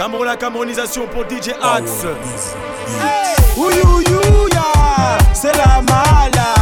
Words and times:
Cameroun, 0.00 0.24
la 0.24 0.36
camerounisation 0.36 1.06
pour 1.08 1.24
DJ 1.24 1.50
Axe. 1.60 2.06
Ouyouyouya, 3.54 4.62
c'est 5.34 5.54
la 5.54 5.82
mala. 5.82 6.54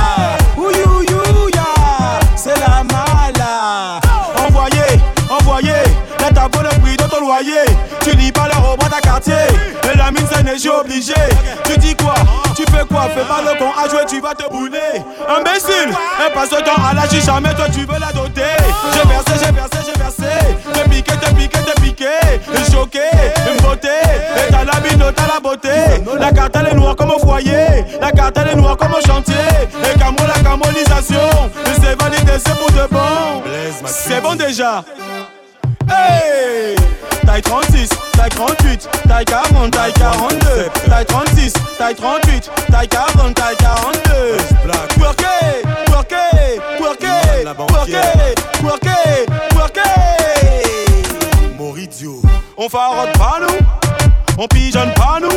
Ouyouyouya, 0.57 1.63
c'est 2.35 2.59
la 2.59 2.83
mala. 2.83 4.01
Envoyez, 4.45 5.01
envoyez, 5.31 5.71
la 6.19 6.31
table 6.33 6.69
le 6.69 6.81
prix 6.81 6.97
de 6.97 7.05
ton 7.05 7.21
loyer. 7.21 7.63
Tu 8.01 8.17
dis 8.17 8.33
pas 8.33 8.49
leur 8.49 8.73
au 8.73 8.77
bras 8.77 8.89
ta 8.89 9.01
quartier. 9.01 9.35
Et 9.85 9.97
la 9.97 10.11
mine, 10.11 10.27
c'est 10.29 10.43
neige, 10.43 10.67
obligé. 10.67 11.15
Tu 11.63 11.79
dis 11.79 11.95
quoi? 11.95 12.15
Tu 12.57 12.65
fais 12.73 12.85
quoi? 12.87 13.03
Fais 13.15 13.23
pas 13.23 13.41
le 13.41 13.57
con 13.57 13.71
à 13.81 13.89
jouer, 13.89 14.05
tu 14.09 14.21
vas 14.21 14.35
te 14.35 14.49
brûler. 14.51 15.01
Imbécile, 15.29 15.95
un 16.27 16.35
passe 16.35 16.51
de 16.51 16.57
temps 16.57 16.83
à 16.91 16.93
la 16.93 17.09
chicha, 17.09 17.39
mais 17.41 17.55
toi 17.55 17.67
tu 17.73 17.87
veux 17.87 18.01
la 18.01 18.11
doter. 18.11 18.43
J'ai 18.95 19.09
versé, 19.09 19.45
j'ai 19.45 19.53
versé, 19.53 19.79
j'ai 19.87 19.97
versé. 19.97 20.57
T'es 20.75 20.89
piqué, 20.89 21.13
t'es 21.13 21.35
piqué, 21.35 21.59
t'es 21.65 21.73
piqué. 21.75 21.78
Choqué, 22.71 23.01
une 23.51 23.61
beauté. 23.61 23.89
Et 23.89 24.53
t'as 24.53 24.65
la 24.65 24.81
mine, 24.81 25.03
t'as 25.17 25.27
la 25.27 25.41
beauté. 25.41 25.69
La 26.19 26.31
carte 26.31 26.55
elle 26.61 26.69
est 26.69 26.75
noire 26.75 26.95
comme 26.95 27.11
au 27.11 27.19
foyer. 27.19 27.85
La 28.01 28.13
carte 28.13 28.37
elle 28.39 28.53
est 28.53 28.55
noire 28.55 28.77
comme 28.77 28.93
au 28.93 29.05
chantier. 29.05 29.35
Et 29.85 29.99
Camo, 29.99 30.19
la 30.27 30.41
camonisation. 30.49 31.29
C'est 31.81 32.01
validé, 32.01 32.33
c'est 32.39 32.57
pour 32.57 32.71
de 32.71 32.87
bon. 32.91 33.43
C'est 33.87 34.21
bon 34.21 34.37
déjà. 34.37 34.85
Hey 35.91 36.77
Taille 37.27 37.43
36, 37.43 37.89
taille 38.17 38.29
38, 38.31 38.89
taille 39.09 39.25
40, 39.25 39.71
taille 39.71 39.93
42 39.95 40.39
Taille 40.89 41.05
36, 41.05 41.53
taille 41.79 41.95
38, 41.95 42.51
taille 42.71 42.89
40, 42.89 43.35
taille 43.35 43.57
42 43.57 44.11
Worké, 45.01 45.25
worké, 45.91 46.17
worké, 46.81 47.07
worké, 47.59 48.01
worké, 48.63 48.91
worké 49.55 50.68
On 52.59 52.69
farotte 52.69 53.17
pas 53.17 53.39
nous, 53.41 53.57
on 54.37 54.47
pigeonne 54.47 54.93
pas 54.93 55.19
nous. 55.21 55.29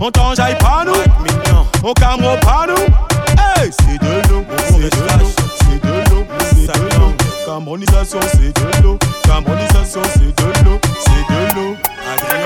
On 0.00 0.10
t'enjaille 0.10 0.58
pas 0.58 0.82
nous, 0.84 0.94
Mignon. 1.22 1.64
on 1.84 1.92
camera 1.92 2.36
pas 2.38 2.66
nous. 2.66 2.82
Hey, 3.62 3.70
c'est 3.70 3.98
de 3.98 4.28
l'eau, 4.28 4.44
c'est 4.68 4.78
de 4.78 5.18
l'eau, 5.18 5.30
c'est 5.58 5.80
de 5.80 6.10
l'eau, 6.10 6.26
c'est 6.50 6.72
de 6.72 6.98
l'eau. 6.98 7.12
Cameronisation, 7.46 8.18
c'est 8.32 8.52
de 8.52 8.82
l'eau, 8.82 8.98
Cameronisation, 9.22 10.02
c'est 10.14 10.34
de 10.34 10.64
l'eau, 10.64 10.80
c'est 11.04 11.24
de 11.32 11.54
l'eau. 11.54 11.76
C'est 12.02 12.42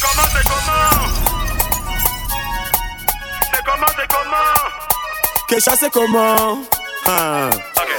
comment, 0.00 0.26
c'est 0.32 0.44
comment? 0.46 0.86
C'est 3.52 3.64
comment, 3.64 3.92
c'est 3.96 4.08
comment 4.08 4.54
Kesha 5.48 5.74
c'est 5.76 5.90
comment? 5.90 6.85
Hein. 7.08 7.50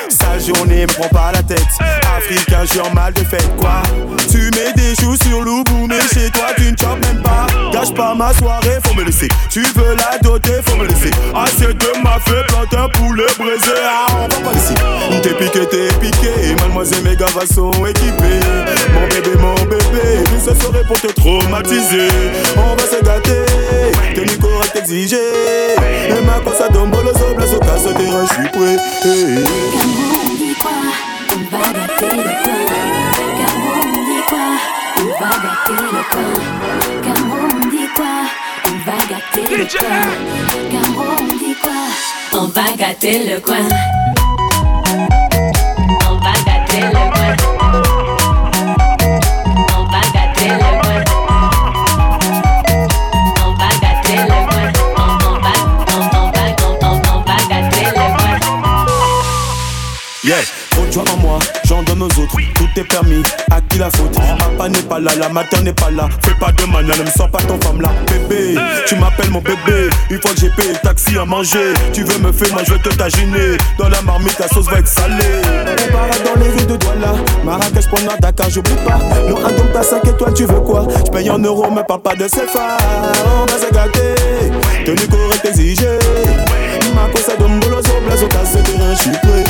Sale 0.09 0.41
journée 0.41 0.81
me 0.81 0.93
prend 0.93 1.07
pas 1.07 1.31
la 1.33 1.41
tête. 1.43 1.61
Africain 2.17 2.61
je 2.63 2.71
suis 2.71 2.79
en 2.81 2.93
mal 2.93 3.13
de 3.13 3.19
fête 3.19 3.55
quoi. 3.57 3.81
Tu 4.29 4.49
mets 4.55 4.73
des 4.75 4.95
choux 4.95 5.15
sur 5.23 5.41
l'oubou 5.41 5.87
Mais 5.87 5.99
chez 6.13 6.29
toi 6.29 6.47
tu 6.57 6.71
ne 6.71 6.77
chopes 6.77 6.99
même 7.05 7.21
pas. 7.21 7.47
Gâche 7.71 7.93
pas 7.93 8.13
ma 8.15 8.33
soirée 8.33 8.79
faut 8.85 8.93
me 8.95 9.03
laisser. 9.03 9.27
Tu 9.49 9.61
veux 9.61 9.95
la 9.95 10.17
doter 10.19 10.61
faut 10.65 10.75
me 10.75 10.87
laisser. 10.87 11.11
Assez 11.33 11.73
de 11.73 12.03
ma 12.03 12.19
feu 12.19 12.43
plante 12.47 12.73
un 12.73 12.89
poulet 12.89 13.23
braisé. 13.37 13.73
Ah 13.85 14.07
on 14.11 14.27
va 14.27 14.49
pas 14.49 14.53
laisser. 14.53 15.21
T'es 15.21 15.33
piqué 15.35 15.65
t'es 15.67 15.87
piqué. 15.99 16.55
Mademoiselle 16.61 17.03
mes 17.03 17.15
gars 17.15 17.27
sont 17.53 17.71
équipés 17.85 18.39
Mon 18.93 19.07
bébé 19.07 19.37
mon 19.39 19.55
bébé 19.65 20.23
ça 20.43 20.53
serait 20.55 20.83
pour 20.85 20.99
te 20.99 21.07
traumatiser. 21.07 22.07
On 22.57 22.75
va 22.75 22.83
se 22.83 23.03
gâter. 23.03 23.45
Tenue 24.15 24.37
correcte 24.37 24.75
exigée 24.75 25.17
Et 26.09 26.21
ma 26.25 26.39
cosa 26.39 26.69
dombolo 26.69 27.11
sobre 27.13 27.47
Sur 27.47 27.59
casse 27.59 27.83
terrain 27.83 28.25
je 28.25 28.33
suis 28.33 28.49
prêt 28.49 28.96
hey. 29.03 29.43
Cameroun 29.73 30.37
dit 30.37 30.55
quoi 30.61 30.71
On 31.33 31.41
va 31.51 31.63
gâter 31.73 32.15
le 32.17 32.33
coin. 32.43 32.65
Cameroun 33.39 33.91
dit 34.07 34.23
quoi 34.27 34.47
On 34.99 35.07
va 35.19 35.31
gâter 35.43 35.81
le 35.95 36.01
coin. 36.11 36.33
Cameroun 37.03 37.69
dit 37.71 37.89
quoi 37.95 38.15
On 38.65 38.77
va 38.85 38.97
gâter 39.09 39.57
le 39.57 39.65
coin. 39.65 40.01
Cameroun 40.71 41.27
dit 41.39 41.55
quoi 41.61 42.39
On 42.39 42.45
va 42.47 42.65
gâter 42.77 43.29
le 43.29 43.39
coin. 43.39 44.16
Joie 60.91 61.03
en 61.13 61.17
moi, 61.17 61.39
j'en 61.65 61.83
donne 61.83 62.03
aux 62.03 62.05
autres. 62.05 62.37
Tout 62.55 62.67
est 62.79 62.83
permis, 62.83 63.23
à 63.51 63.61
qui 63.61 63.77
la 63.77 63.89
faute? 63.91 64.17
Papa 64.39 64.69
n'est 64.69 64.81
pas 64.81 64.99
là, 64.99 65.11
la 65.19 65.29
mater 65.29 65.61
n'est 65.61 65.73
pas 65.73 65.91
là. 65.91 66.07
Fais 66.21 66.33
pas 66.39 66.51
de 66.51 66.63
mana, 66.65 66.95
ne 66.95 67.03
me 67.03 67.09
sors 67.09 67.29
pas 67.29 67.39
ton 67.39 67.59
femme 67.61 67.81
là. 67.81 67.89
Bébé, 68.07 68.59
tu 68.87 68.95
m'appelles 68.95 69.29
mon 69.31 69.41
bébé. 69.41 69.89
Une 70.09 70.21
fois 70.21 70.31
que 70.31 70.39
j'ai 70.39 70.49
payé 70.49 70.73
le 70.73 70.79
taxi 70.79 71.17
à 71.17 71.25
manger, 71.25 71.73
tu 71.93 72.03
veux 72.03 72.19
me 72.19 72.31
faire, 72.31 72.51
moi 72.53 72.61
je 72.65 72.73
vais 72.73 72.79
te 72.79 72.89
taginer. 72.89 73.57
Dans 73.77 73.89
la 73.89 74.01
marmite, 74.01 74.37
la 74.39 74.47
sauce 74.47 74.67
va 74.67 74.79
être 74.79 74.87
salée. 74.87 75.41
On 75.45 75.91
parade 75.91 76.23
dans 76.23 76.39
les 76.41 76.49
rues 76.49 76.65
de 76.65 76.75
Douala. 76.77 77.13
Marrakech, 77.43 77.87
pour 77.89 77.99
à 77.99 78.17
Dakar, 78.17 78.49
j'oublie 78.49 78.75
pas. 78.85 78.99
Non, 79.29 79.37
un 79.45 79.51
don, 79.51 79.67
t'as 79.73 79.83
5 79.83 80.05
étoiles, 80.05 80.33
tu 80.33 80.45
veux 80.45 80.61
quoi? 80.61 80.87
Je 81.05 81.11
paye 81.11 81.29
en 81.29 81.39
euros, 81.39 81.67
mais 81.73 81.83
parle 81.87 82.01
pas 82.01 82.15
de 82.15 82.25
CFA. 82.25 82.77
On 83.25 83.45
va 83.45 83.57
se 83.57 83.73
gâter, 83.73 84.15
tenue 84.85 85.07
correcte 85.07 85.45
exigée. 85.45 85.99
Ma 86.95 87.07
cosa 87.11 87.35
donne 87.37 87.59
bolo 87.59 87.81
sur 87.83 87.99
place, 88.01 88.23
au 88.23 88.27
casse 88.27 88.57
je 88.91 88.95
suis 88.95 89.11
prêt. 89.11 89.43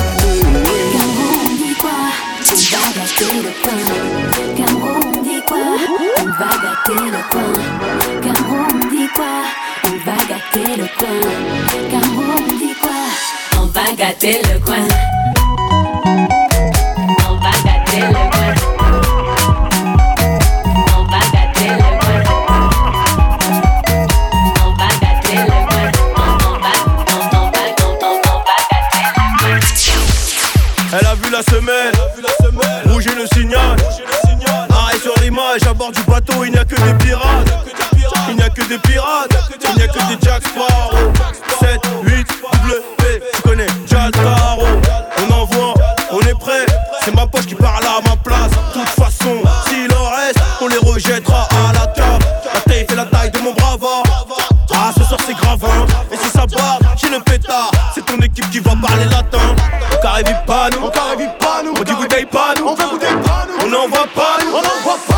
On 2.50 2.53
va 2.53 2.62
gâter 2.96 3.41
le 3.44 3.52
coin. 3.62 3.84
Cameroun 4.56 5.12
dit 5.22 5.41
quoi 5.46 5.58
On 6.18 6.25
va 6.28 6.47
gâter 6.63 7.02
le 7.12 7.22
coin. 7.30 7.53
Cameroun 8.24 8.80
dit 8.90 9.09
quoi 9.13 9.35
On 9.84 9.96
va 10.06 10.16
gâter 10.30 10.69
le 10.78 10.88
coin. 10.97 11.22
Cameroun 11.91 12.47
dit 12.58 12.75
quoi 12.81 13.02
On 13.59 13.66
va 13.66 13.85
gâter 13.97 14.40
le 14.44 14.59
coin. 14.59 14.88
On 17.28 17.35
va 17.35 17.52
gâter 17.66 18.02
le 18.08 18.22
coin. 18.31 18.53
On 20.97 21.03
va 21.03 21.19
gâter 21.34 21.72
le 21.74 21.90
coin. 22.00 22.22
On. 24.64 24.69
On 24.69 24.74
on 26.24 27.35
on 27.35 27.44
on 27.44 27.52
on 27.84 28.00
on 28.02 28.16
on. 28.16 28.41
Elle 30.94 31.06
a 31.06 31.16
vu 31.16 31.29
la 31.29 31.44
semelle, 31.44 31.94
bateau, 36.19 36.45
il 36.45 36.51
n'y 36.51 36.57
a 36.57 36.66
que 36.66 36.75
des 36.75 36.94
pirates. 37.05 37.47
Il 38.29 38.35
n'y 38.35 38.41
a 38.41 38.50
que 38.50 38.61
des 38.67 38.78
pirates, 38.79 39.29
il 39.69 39.75
n'y 39.75 39.83
a 39.83 39.88
que 39.88 40.00
des 40.09 40.25
Jack 40.25 40.41
Sparrow. 40.47 41.13
7, 41.59 41.79
8, 42.03 42.28
W, 42.67 43.22
tu 43.33 43.41
connais 43.44 43.67
Jack 43.85 44.16
Sparrow. 44.16 44.66
On 45.19 45.33
envoie, 45.33 45.73
on 46.11 46.19
est 46.22 46.39
prêt, 46.39 46.66
c'est 47.03 47.13
ma 47.13 47.28
poche 47.28 47.45
qui 47.45 47.55
parle 47.55 47.85
à 47.85 48.01
ma 48.09 48.16
place. 48.16 48.51
De 48.51 48.79
toute 48.79 48.89
façon, 48.89 49.41
s'il 49.67 49.94
en 49.94 50.09
reste, 50.09 50.39
on 50.61 50.67
les 50.67 50.78
rejettera 50.78 51.47
à 51.51 51.73
la 51.73 51.88
table. 51.88 52.25
La 52.53 52.61
taille 52.61 52.85
fait 52.89 52.95
la 52.95 53.05
taille 53.05 53.31
de 53.31 53.39
mon 53.39 53.53
bravard. 53.53 54.03
Ah, 54.73 54.91
ce 54.97 55.03
soir 55.03 55.19
c'est 55.25 55.34
grave, 55.34 55.63
hein. 55.66 55.85
Et 56.11 56.17
si 56.17 56.29
ça 56.29 56.45
barre, 56.47 56.79
j'ai 56.95 57.09
le 57.09 57.19
pétard. 57.19 57.72
C'est 57.94 58.05
ton 58.05 58.17
équipe 58.17 58.49
qui 58.49 58.59
va 58.59 58.72
parler 58.75 59.05
latin. 59.05 59.55
On 59.91 60.01
carré 60.01 60.23
pas 60.45 60.69
nous, 60.72 60.85
on 60.85 60.89
carré 60.89 61.28
pas 61.39 61.61
nous. 61.63 61.73
On 61.79 61.84
dit 61.84 61.94
bouteille 61.94 62.25
pas 62.25 62.53
nous, 62.57 62.67
on 62.67 62.75
fait 62.75 62.89
bouteille 62.89 63.22
pas 63.23 63.46
nous. 63.47 63.66
On 63.66 63.70
n'envoie 63.70 64.08
pas 64.16 64.37
nous, 64.43 64.52
on 64.52 64.61
nous. 64.61 64.67
Fais 64.67 65.13
pas 65.13 65.16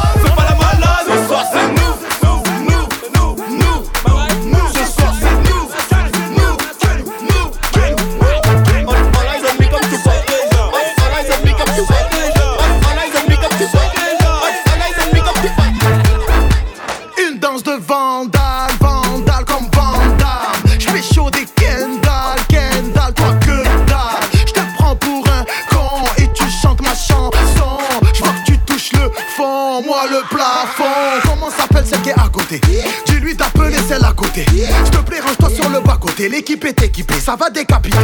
plafond. 30.40 31.20
Comment 31.24 31.50
s'appelle 31.52 31.86
celle 31.86 32.02
qui 32.02 32.10
est 32.10 32.20
à 32.20 32.30
côté? 32.32 32.62
Dis-lui 33.06 33.36
d'appeler 33.36 33.78
celle 33.88 34.04
à 34.06 34.14
côté. 34.14 34.46
S'te 34.86 34.98
plaît, 35.06 35.20
range-toi 35.20 35.50
sur 35.50 35.70
le 35.70 35.80
bas-côté. 35.82 36.30
L'équipe 36.30 36.64
est 36.66 36.82
équipée, 36.82 37.20
ça 37.20 37.36
va 37.36 37.50
décapiter. 37.50 37.98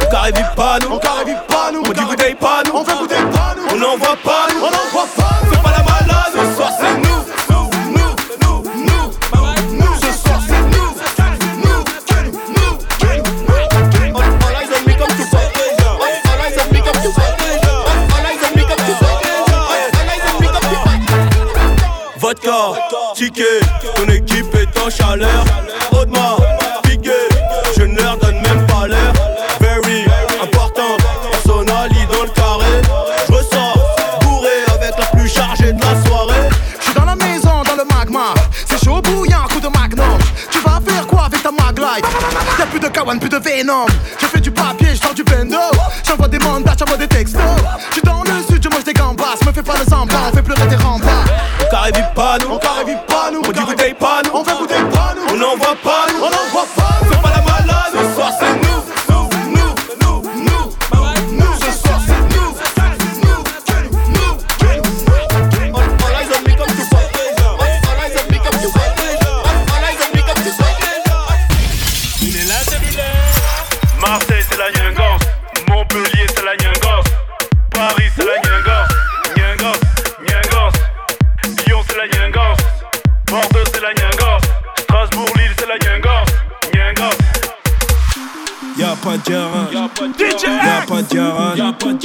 On 0.00 0.10
carré 0.10 0.32
pas 0.56 0.78
nous, 0.80 0.94
on 0.94 0.98
carré 0.98 1.34
pas 1.48 1.70
nous. 1.72 1.82
On 1.86 1.92
dit 1.92 2.04
bouteille 2.04 2.34
pas 2.34 2.62
nous, 2.66 2.72
on 2.74 2.84
fait 2.84 2.96
bouteille 2.96 3.30
pas 3.32 3.54
nous. 3.56 3.74
On 3.74 3.78
n'envoie 3.78 4.16
pas 4.24 4.46
nous, 4.52 4.60
on 4.60 4.70
n'envoie 4.70 5.06
pas 5.16 5.40
nous. 5.44 5.50
Fais 5.52 5.62
pas 5.62 5.70
la 5.70 5.82
malade, 5.82 6.32
ce 6.32 6.56
soir 6.56 6.70
c'est 6.78 6.96
nous, 6.96 7.22
Ticket, 23.14 23.60
ton 23.96 24.06
équipe 24.12 24.54
est 24.54 24.78
en 24.78 24.90
chaleur. 24.90 25.44
Audemars, 25.92 26.42
piqué, 26.82 27.10
je 27.74 27.84
ne 27.84 27.96
leur 27.96 28.18
donne 28.18 28.38
même 28.42 28.66
pas 28.66 28.86
l'air. 28.86 29.12
Very 29.60 30.04
important, 30.42 30.98
personally 31.30 32.06
dans 32.12 32.22
le 32.22 32.28
carré. 32.28 32.82
Je 33.26 33.32
ressors, 33.32 33.78
bourré 34.20 34.50
avec 34.74 34.92
la 34.98 35.06
plus 35.06 35.26
chargée 35.26 35.72
de 35.72 35.80
la 35.80 36.04
soirée. 36.04 36.50
Je 36.80 36.84
suis 36.84 36.92
dans 36.92 37.06
la 37.06 37.16
maison, 37.16 37.62
dans 37.62 37.76
le 37.76 37.84
magma. 37.84 38.34
C'est 38.66 38.84
chaud 38.84 39.00
bouillant, 39.00 39.44
coup 39.50 39.60
de 39.60 39.68
magnum. 39.68 40.18
Tu 40.50 40.58
vas 40.58 40.80
faire 40.86 41.06
quoi 41.06 41.24
avec 41.24 41.42
ta 41.42 41.50
maglite? 41.50 42.04
Y'a 42.58 42.66
plus 42.66 42.80
de 42.80 42.88
kawan, 42.88 43.18
plus 43.18 43.30
de 43.30 43.38
venom. 43.38 43.86
Je 44.20 44.26
fais 44.26 44.40
du 44.40 44.50
papier, 44.50 44.88
je 44.94 45.00
sors 45.00 45.14
du 45.14 45.23
Carré 51.84 52.02
pas 52.14 52.38
nous, 52.38 52.54
On 52.54 52.58
carré 52.58 52.96
pas 53.06 53.30
nous, 53.30 53.42
on 53.46 53.52
dit 53.52 53.60
bouteille 53.60 53.92
pas 53.92 54.22
nous, 54.24 54.30
On 54.32 54.42
fait 54.42 54.56
goûter 54.56 54.74
pas 54.90 55.14
nous, 55.14 55.34
on 55.34 55.36
n'envoie 55.36 55.76
pas 55.82 56.06
nous, 56.10 56.13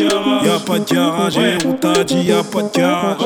de 0.07 0.45
y'a 0.45 0.59
pas 0.59 0.79
de 0.79 0.93
garage, 0.93 1.37
et 1.37 1.41
eh, 1.41 1.67
on 1.67 1.73
t'a 1.73 2.03
dit 2.03 2.23
y'a 2.23 2.43
pas 2.43 2.61
de 2.61 2.77
garage, 2.77 3.17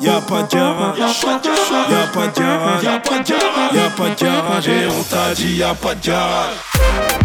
y'a 0.00 0.20
pas 0.20 0.42
de 0.42 0.54
garage, 0.54 0.98
y'a 0.98 1.06
pas 1.06 1.38
de 1.38 2.38
garage, 2.38 2.82
y'a 2.84 2.98
pas 2.98 3.18
de 3.18 3.28
garage, 3.28 3.74
y'a 3.74 3.90
pas 3.90 4.08
de 4.08 4.24
garage, 4.24 4.68
et 4.68 4.86
on 4.86 5.02
t'a 5.02 5.34
dit 5.34 5.56
y'a 5.56 5.74
pas 5.74 5.94
de 5.94 6.06
garage. 6.06 7.21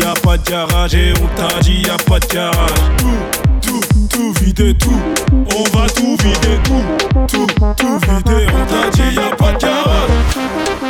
Y'a 0.00 0.14
pas 0.22 0.36
de 0.36 0.50
garage, 0.50 0.94
et 0.94 1.12
on 1.22 1.26
t'a 1.40 1.60
dit 1.60 1.82
y'a 1.86 1.96
pas 1.96 2.18
de 2.18 2.26
garage. 2.26 2.70
Tout, 2.98 3.60
tout, 3.62 4.08
tout 4.10 4.32
vider, 4.40 4.74
tout. 4.74 5.00
On 5.56 5.78
va 5.78 5.86
tout 5.88 6.16
vider, 6.22 6.58
tout. 6.64 6.84
Tout, 7.28 7.46
tout 7.76 7.98
vider, 7.98 8.46
on 8.52 8.64
t'a 8.66 8.90
dit 8.90 9.14
y'a 9.14 9.36
pas 9.36 9.52
de 9.52 9.58
garage. 9.58 10.10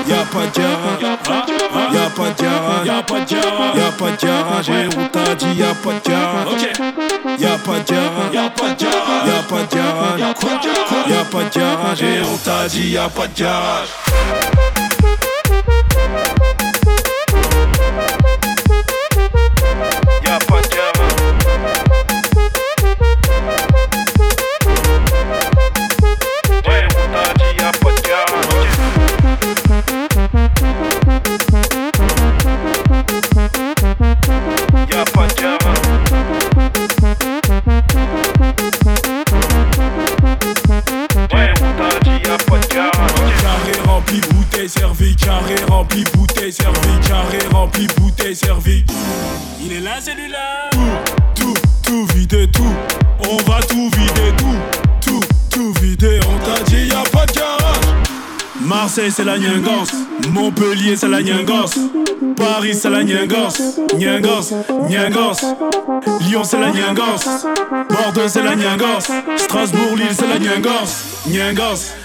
Y'a 0.06 0.16
pas 0.24 0.46
de 0.46 0.60
garage, 0.60 1.00
y'a 1.00 1.16
pas 1.16 1.40
de 1.46 2.42
garage, 2.42 2.86
y'a 2.86 3.02
pas 3.02 3.20
de 3.20 3.34
garage, 3.34 3.76
y'a 3.76 3.92
pas 3.92 4.10
de 4.10 4.26
garage, 4.26 4.68
et 4.70 4.88
on 4.98 5.06
t'a 5.08 5.34
dit 5.34 5.54
y'a 5.58 5.74
pas 5.74 5.92
de 5.92 6.10
garage. 6.10 6.62
Y'a 7.38 7.58
pas 7.58 7.78
de 7.78 7.92
garage, 7.92 8.34
y'a 8.34 8.50
pas 8.50 8.68
de 8.68 8.84
garage, 8.84 9.28
y'a 9.28 9.42
pas 9.42 9.62
de 9.62 9.74
garage, 9.74 10.20
y'a 11.08 11.24
pas 11.24 11.44
de 11.44 11.58
garage, 11.58 12.02
et 12.02 12.20
on 12.22 12.36
t'a 12.38 12.68
dit 12.68 12.90
y'a 12.90 13.08
pas 13.08 13.26
de 13.26 13.38
garage. 13.38 13.88
C'est 59.10 59.24
la 59.24 59.36
Montpellier 60.32 60.96
c'est 60.96 61.08
la 61.08 61.20
Nyangos, 61.20 61.74
Paris 62.36 62.74
c'est 62.74 62.88
la 62.88 63.04
Nyangos, 63.04 63.58
Nyangos, 63.98 64.50
Nyangos, 64.88 65.56
Lyon 66.20 66.42
c'est 66.42 66.58
la 66.58 66.70
Nyangos, 66.70 67.24
Bordeaux 67.90 68.28
c'est 68.28 68.42
la 68.42 68.56
Nyangos, 68.56 69.06
Strasbourg, 69.36 69.96
Lille 69.96 70.08
c'est 70.12 70.26
la 70.26 70.38
Nyangos, 70.38 71.28
Nyangos. 71.28 72.03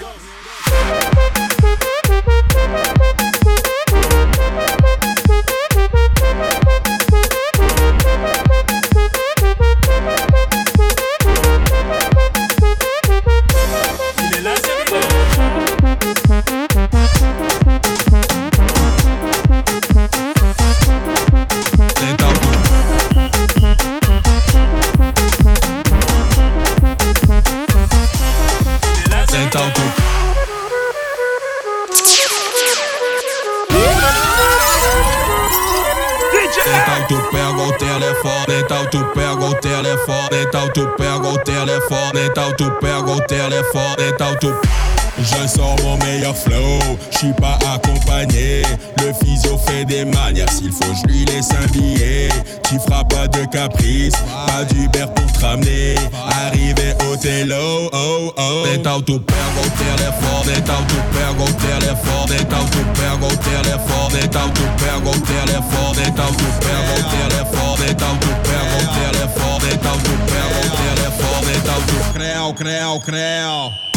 Então 59.00 59.18
tu 59.18 59.24
pega 59.24 59.60
o 59.60 59.70
telefone, 59.70 60.58
então 60.58 60.84
tu 60.84 60.96
pega 61.14 61.42
o 61.42 61.54
telefone, 61.54 62.36
então 62.38 62.66
tu 62.66 62.84
pega 63.00 63.26
o 63.26 63.36
telefone, 63.38 64.20
então 64.22 64.50
tu 64.50 64.60
pega 64.78 65.08
o 65.08 65.20
telefone, 65.22 66.02
então 66.06 66.32
tu 66.34 66.44
pega 66.60 66.92
o 66.92 67.10
telefone, 67.10 67.90
então 67.90 68.16
tu 68.18 68.28
pega 68.42 68.76
o 68.76 68.88
telefone, 68.92 69.72
então 69.72 69.98
tu 70.00 70.12
pega 70.28 70.60
o 70.60 70.70
telefone, 70.76 71.56
então 71.56 71.80
tu 71.86 72.12
creu, 72.12 72.54
creu, 72.54 73.00
creu. 73.00 73.89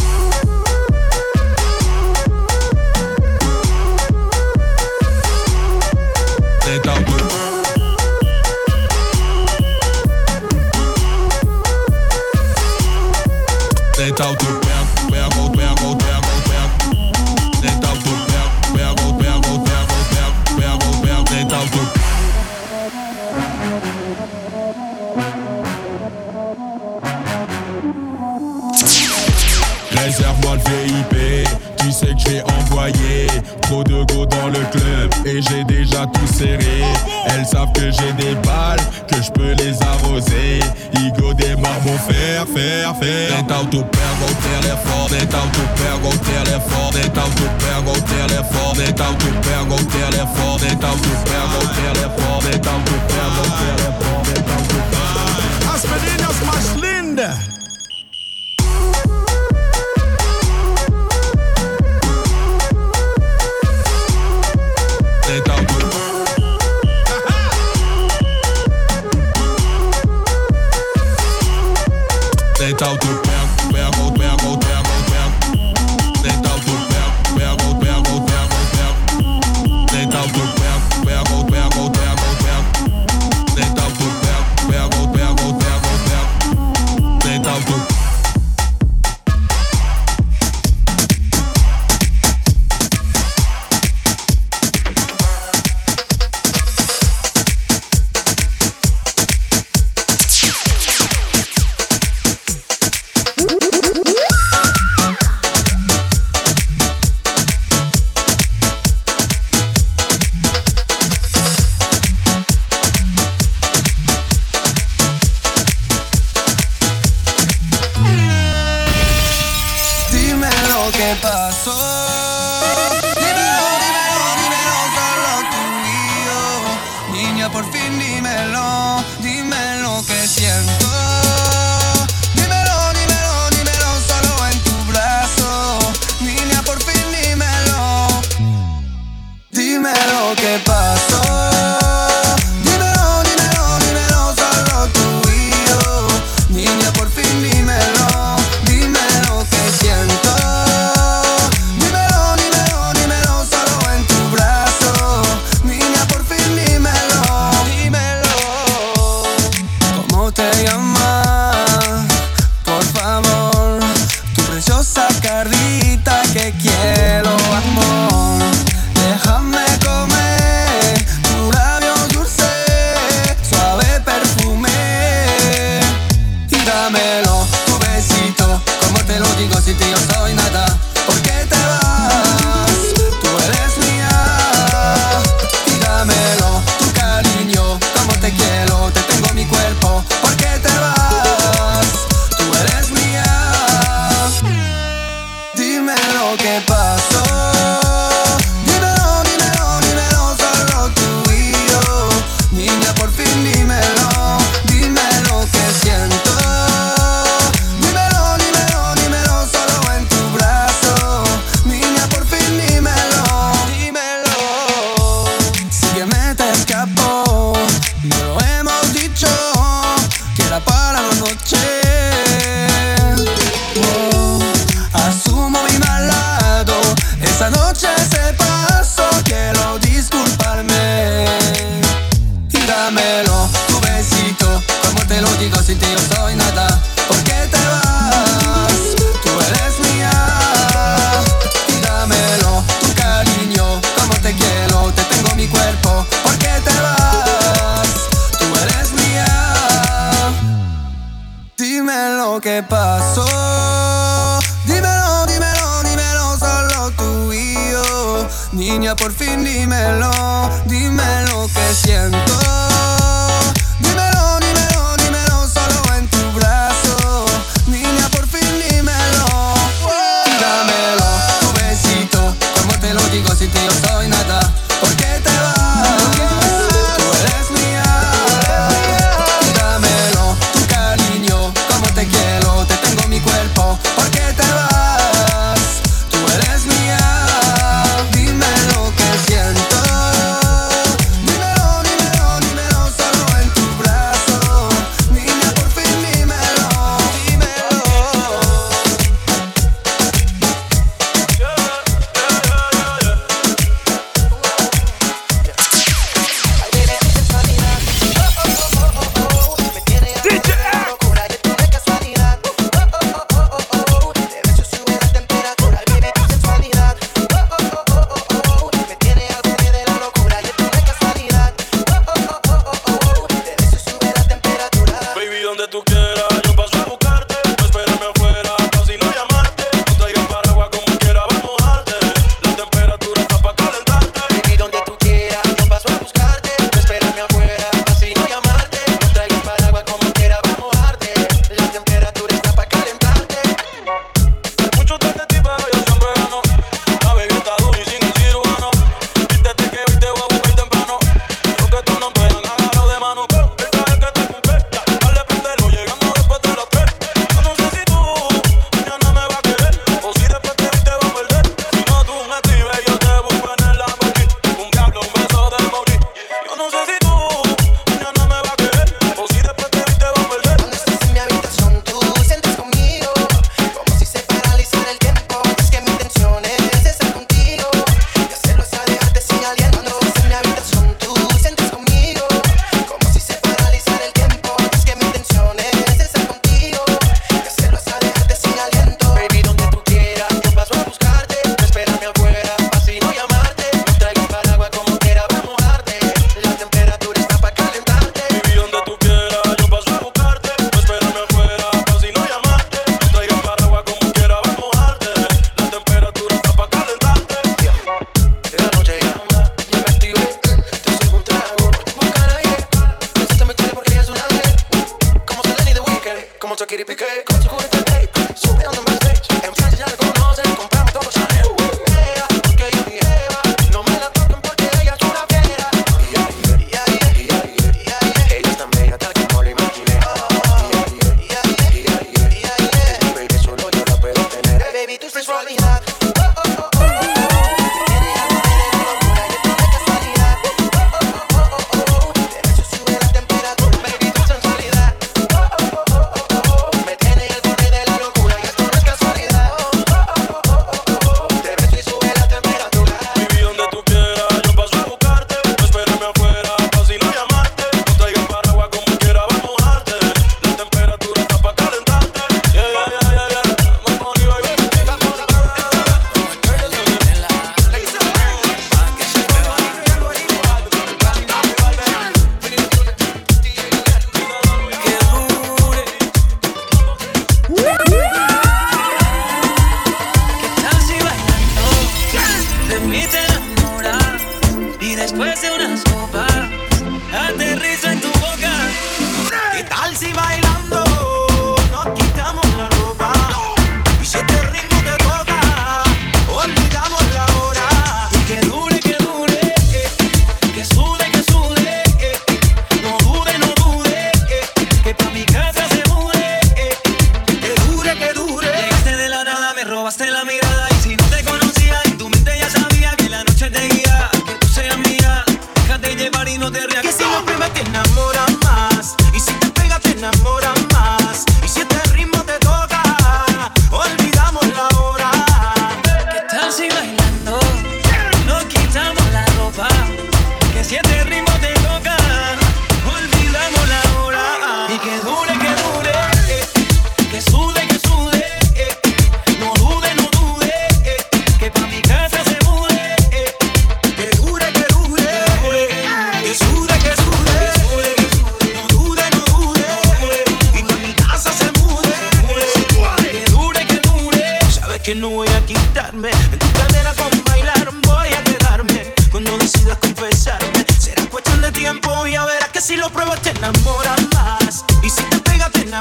feita. 42.93 43.39
Então 43.39 43.65
tu 43.65 43.83
pega 43.83 44.25
o 44.25 44.35
telefone, 44.35 45.23
então 45.23 45.49
tu 45.49 45.61
pega 45.77 46.07
o 46.07 46.17
telefone, 46.19 47.05
então 47.05 47.29
tu 47.31 47.43
pega 47.63 47.89
o 47.91 48.01
telefone, 48.01 48.89
então 48.89 49.15
tu 49.15 49.25
pega 49.41 49.73
o 49.73 49.85
telefone, 49.85 50.67
então 50.71 50.97
tu 50.97 51.09
pega 51.23 51.32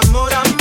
te 0.00 0.51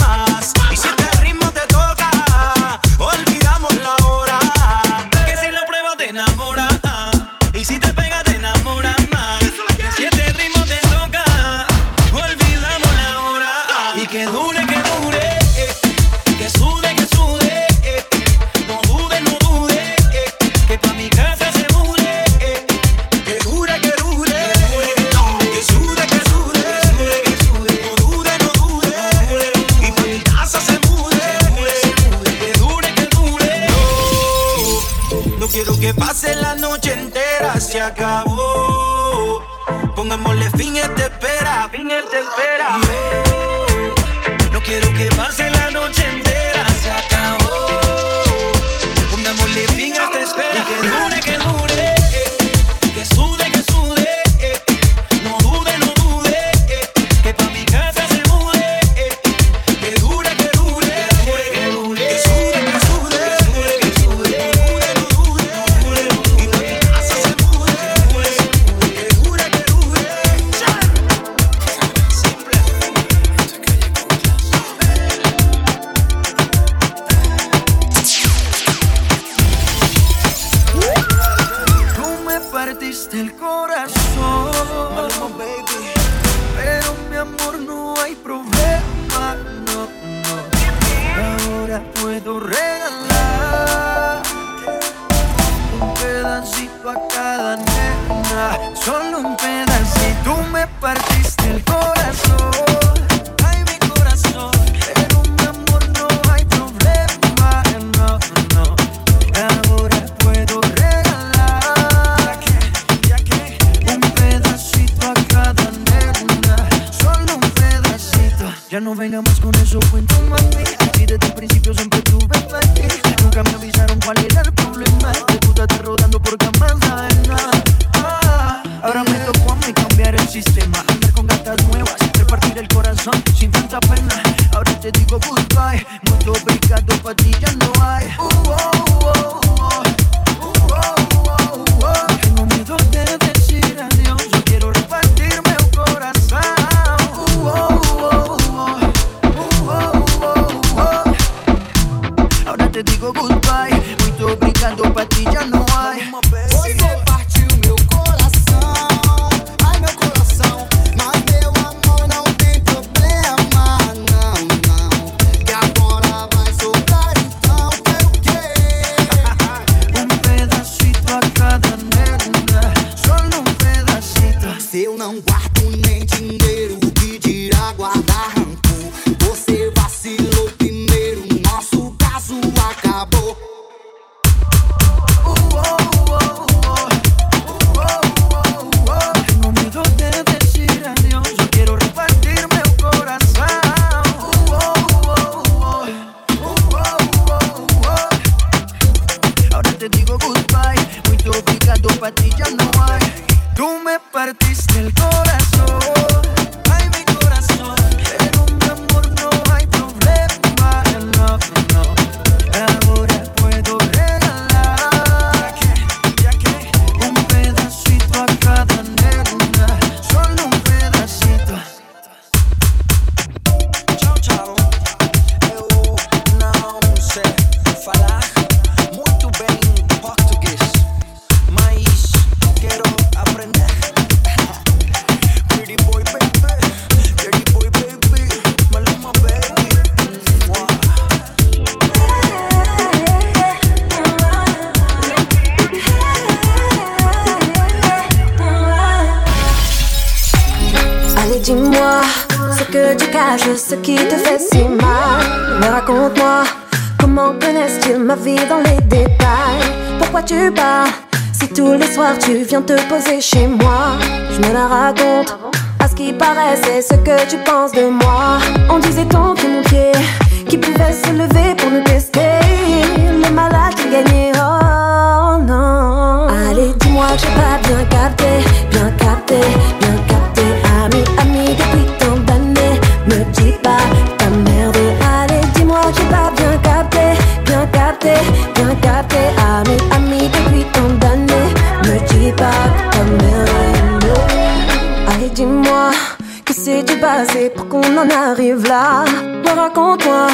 passé 297.23 297.51
pour 297.55 297.67
qu'on 297.67 297.97
en 297.97 298.09
arrive 298.09 298.63
là. 298.67 299.05
Me 299.43 299.49
raconte-moi 299.59 300.27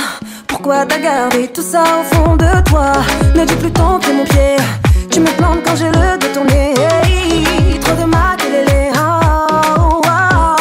pourquoi 0.48 0.86
t'as 0.86 1.00
gardé 1.00 1.48
tout 1.50 1.62
ça 1.62 1.84
au 2.00 2.16
fond 2.16 2.36
de 2.36 2.52
toi? 2.70 2.92
Ne 3.36 3.44
dis 3.46 3.56
plus 3.56 3.72
ton 3.72 4.00
pied, 4.00 4.14
mon 4.14 4.24
pied. 4.24 4.56
Tu 5.12 5.20
me 5.20 5.32
plantes 5.38 5.62
quand 5.66 5.76
j'ai 5.76 5.92
le 6.00 6.18
dos 6.18 6.28
tourné. 6.34 6.74
Hey, 7.04 7.80
trop 7.80 7.96
de 8.02 8.06
maquillés. 8.06 8.92
Oh, 8.96 10.02
oh. 10.02 10.02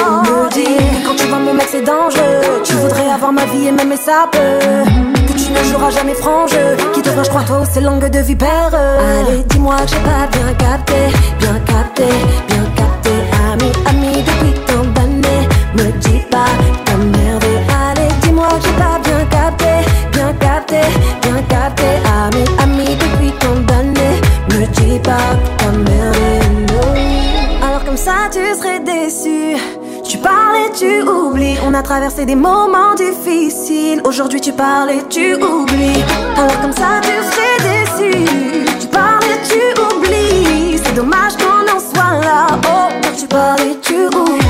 On 0.06 0.44
me 0.44 0.50
dit 0.50 0.64
que 0.64 1.06
quand 1.06 1.16
tu 1.16 1.26
vois 1.28 1.38
mon 1.38 1.54
mec, 1.54 1.68
c'est 1.70 1.82
dangereux. 1.82 2.62
Tu 2.64 2.72
voudrais 2.74 3.08
avoir 3.10 3.32
ma 3.32 3.44
vie 3.46 3.68
et 3.68 3.72
même 3.72 3.88
mes 3.88 3.96
sapes. 3.96 4.38
Que 5.28 5.32
tu 5.32 5.50
ne 5.50 5.62
joueras 5.70 5.90
jamais 5.90 6.14
franc 6.14 6.46
jeu. 6.48 6.76
Qui 6.92 7.02
devrait, 7.02 7.24
je 7.24 7.30
crois, 7.30 7.42
toi, 7.42 7.62
c'est 7.72 7.80
langue 7.80 8.08
de 8.08 8.18
vipère. 8.18 8.72
Allez, 8.74 9.44
dis-moi 9.50 9.76
que 9.84 9.90
j'ai 9.90 10.02
pas 10.10 10.26
bien 10.32 10.52
capté, 10.54 11.00
bien 11.38 11.58
capté, 11.72 12.08
bien 12.48 12.65
Tu 29.24 30.18
parles 30.18 30.56
et 30.66 30.72
tu 30.72 31.02
oublies. 31.02 31.56
On 31.66 31.72
a 31.72 31.82
traversé 31.82 32.26
des 32.26 32.34
moments 32.34 32.94
difficiles. 32.94 34.02
Aujourd'hui, 34.04 34.42
tu 34.42 34.52
parles 34.52 34.90
et 34.90 35.02
tu 35.08 35.34
oublies. 35.36 36.04
Alors 36.36 36.60
comme 36.60 36.72
ça, 36.72 37.00
tu 37.00 37.08
serais 37.08 37.56
déçu. 37.62 38.24
Tu 38.78 38.86
parles 38.88 39.24
et 39.24 39.48
tu 39.48 39.80
oublies. 39.80 40.78
C'est 40.84 40.94
dommage 40.94 41.32
qu'on 41.38 41.64
en 41.74 41.80
soit 41.80 42.20
là. 42.24 42.46
Oh, 42.66 42.92
quand 43.02 43.16
tu 43.18 43.26
parles 43.26 43.60
et 43.62 43.78
tu 43.80 44.06
oublies. 44.06 44.45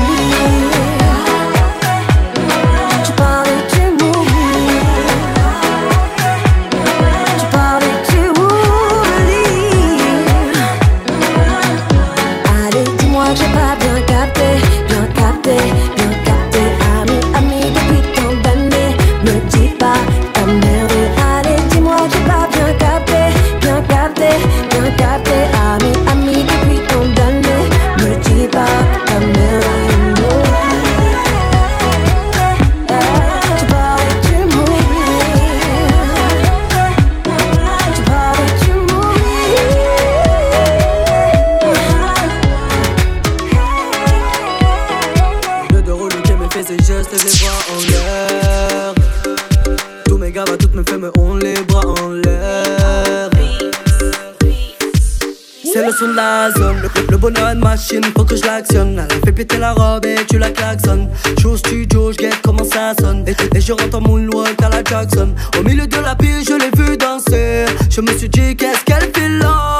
Bien 15.47 15.76
une 57.29 57.59
machine, 57.59 58.01
faut 58.15 58.23
que 58.23 58.35
je 58.35 58.43
l'actionne. 58.43 59.05
Elle 59.09 59.21
fait 59.25 59.31
péter 59.31 59.57
la 59.57 59.73
robe 59.73 60.05
et 60.05 60.15
tu 60.29 60.37
la 60.37 60.49
klaxonnes. 60.51 61.09
Je 61.35 61.39
suis 61.39 61.47
au 61.47 61.57
studio, 61.57 62.11
je 62.11 62.17
guette 62.17 62.39
comment 62.43 62.63
ça 62.63 62.93
sonne. 62.99 63.25
Et, 63.27 63.57
et 63.57 63.61
je 63.61 63.73
rentre 63.73 63.97
en 63.97 64.01
moonwalk 64.01 64.61
à 64.61 64.69
la 64.69 64.83
Jackson. 64.83 65.33
Au 65.59 65.63
milieu 65.63 65.87
de 65.87 65.97
la 65.97 66.15
piste, 66.15 66.49
je 66.49 66.53
l'ai 66.53 66.71
vu 66.75 66.97
danser. 66.97 67.65
Je 67.89 68.01
me 68.01 68.17
suis 68.17 68.29
dit 68.29 68.55
qu'est-ce 68.55 68.83
qu'elle 68.85 69.11
fait 69.13 69.29
là? 69.29 69.79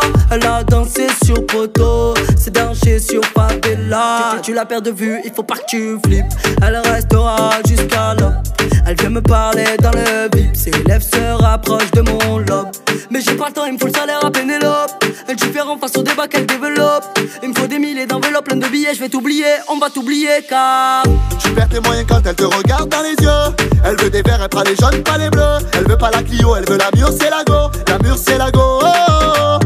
Tu, 4.47 4.53
la 4.53 4.65
perds 4.65 4.81
de 4.81 4.91
vue, 4.91 5.19
il 5.25 5.31
faut 5.33 5.43
pas 5.43 5.55
que 5.55 5.65
tu 5.67 5.97
flippes 6.05 6.25
Elle 6.65 6.77
restera 6.77 7.51
jusqu'à 7.67 8.13
là 8.15 8.41
Elle 8.86 8.95
vient 8.97 9.10
me 9.10 9.21
parler 9.21 9.65
dans 9.81 9.91
le 9.91 10.29
bip 10.29 10.55
Ses 10.55 10.71
lèvres 10.71 11.03
se 11.03 11.41
rapprochent 11.41 11.91
de 11.91 12.01
mon 12.01 12.39
lobe 12.39 12.69
Mais 13.12 13.19
j'ai 13.19 13.36
pas 13.36 13.47
le 13.47 13.53
temps, 13.53 13.65
il 13.65 13.73
me 13.73 13.77
faut 13.77 13.88
le 13.88 13.93
salaire 13.93 14.23
à 14.23 14.31
Pénélope 14.31 15.03
Indifférent 15.27 15.77
face 15.77 15.97
au 15.97 16.03
débat 16.03 16.27
qu'elle 16.27 16.45
développe 16.45 17.03
Il 17.43 17.49
me 17.49 17.53
faut 17.53 17.67
des 17.67 17.77
milliers 17.77 18.05
d'enveloppes 18.05 18.45
pleines 18.45 18.62
de 18.62 18.67
billets 18.67 18.95
Je 18.95 19.01
vais 19.01 19.10
t'oublier, 19.10 19.45
on 19.67 19.77
va 19.79 19.89
t'oublier 19.89 20.41
car 20.47 21.03
Tu 21.39 21.49
perds 21.51 21.69
tes 21.69 21.81
moyens 21.81 22.05
quand 22.07 22.21
elle 22.25 22.36
te 22.36 22.45
regarde 22.45 22.89
dans 22.89 23.01
les 23.01 23.21
yeux. 23.21 23.55
Elle 23.83 23.97
veut 23.97 24.10
des 24.10 24.21
verts, 24.21 24.41
elle 24.41 24.49
prend 24.49 24.63
les 24.63 24.75
jaunes, 24.75 25.03
pas 25.03 25.17
les 25.17 25.29
bleus. 25.29 25.57
Elle 25.73 25.88
veut 25.88 25.97
pas 25.97 26.12
la 26.12 26.23
Clio, 26.23 26.55
elle 26.55 26.65
veut 26.69 26.77
la 26.77 26.89
mur, 26.95 27.10
c'est 27.12 27.29
la 27.29 27.43
go. 27.45 27.69
La 27.88 27.99
mur, 27.99 28.17
c'est 28.17 28.38
la 28.38 28.51
go. 28.51 28.62
Oh, 28.62 28.86
oh, 28.86 29.60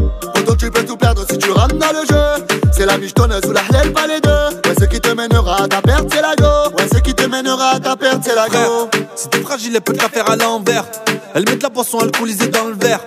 oh. 0.48 0.56
Tu 0.62 0.70
peux 0.70 0.86
tout 0.86 0.96
perdre 0.96 1.26
si 1.28 1.40
tu 1.40 1.50
rentres 1.50 1.76
dans 1.76 1.92
le 1.92 2.06
jeu. 2.08 2.46
C'est 2.72 2.86
la 2.86 3.00
michetonneuse 3.00 3.42
ou 3.48 3.52
la 3.52 3.62
hlel, 3.72 3.92
pas 3.94 4.06
les 4.06 4.22
deux. 4.22 4.61
Mènera 5.22 5.68
ta 5.68 5.82
perte, 5.82 6.08
c'est 6.12 6.22
la 6.22 6.36
go. 6.36 6.51
Qui 7.04 7.16
te 7.16 7.26
mènera 7.26 7.72
à 7.72 7.80
ta 7.80 7.96
perte, 7.96 8.22
c'est 8.24 8.36
la 8.36 8.48
go. 8.48 8.90
Si 9.16 9.28
t'es 9.30 9.42
fragile, 9.42 9.72
elle 9.76 9.82
peut 9.82 9.94
te 9.94 10.02
la 10.02 10.10
faire 10.10 10.30
à 10.30 10.36
l'envers. 10.36 10.86
Elle 11.34 11.46
met 11.46 11.56
de 11.56 11.64
la 11.64 11.70
boisson 11.70 12.00
alcoolisée 12.00 12.48
dans 12.48 12.66
le 12.66 12.76
verre. 12.76 13.00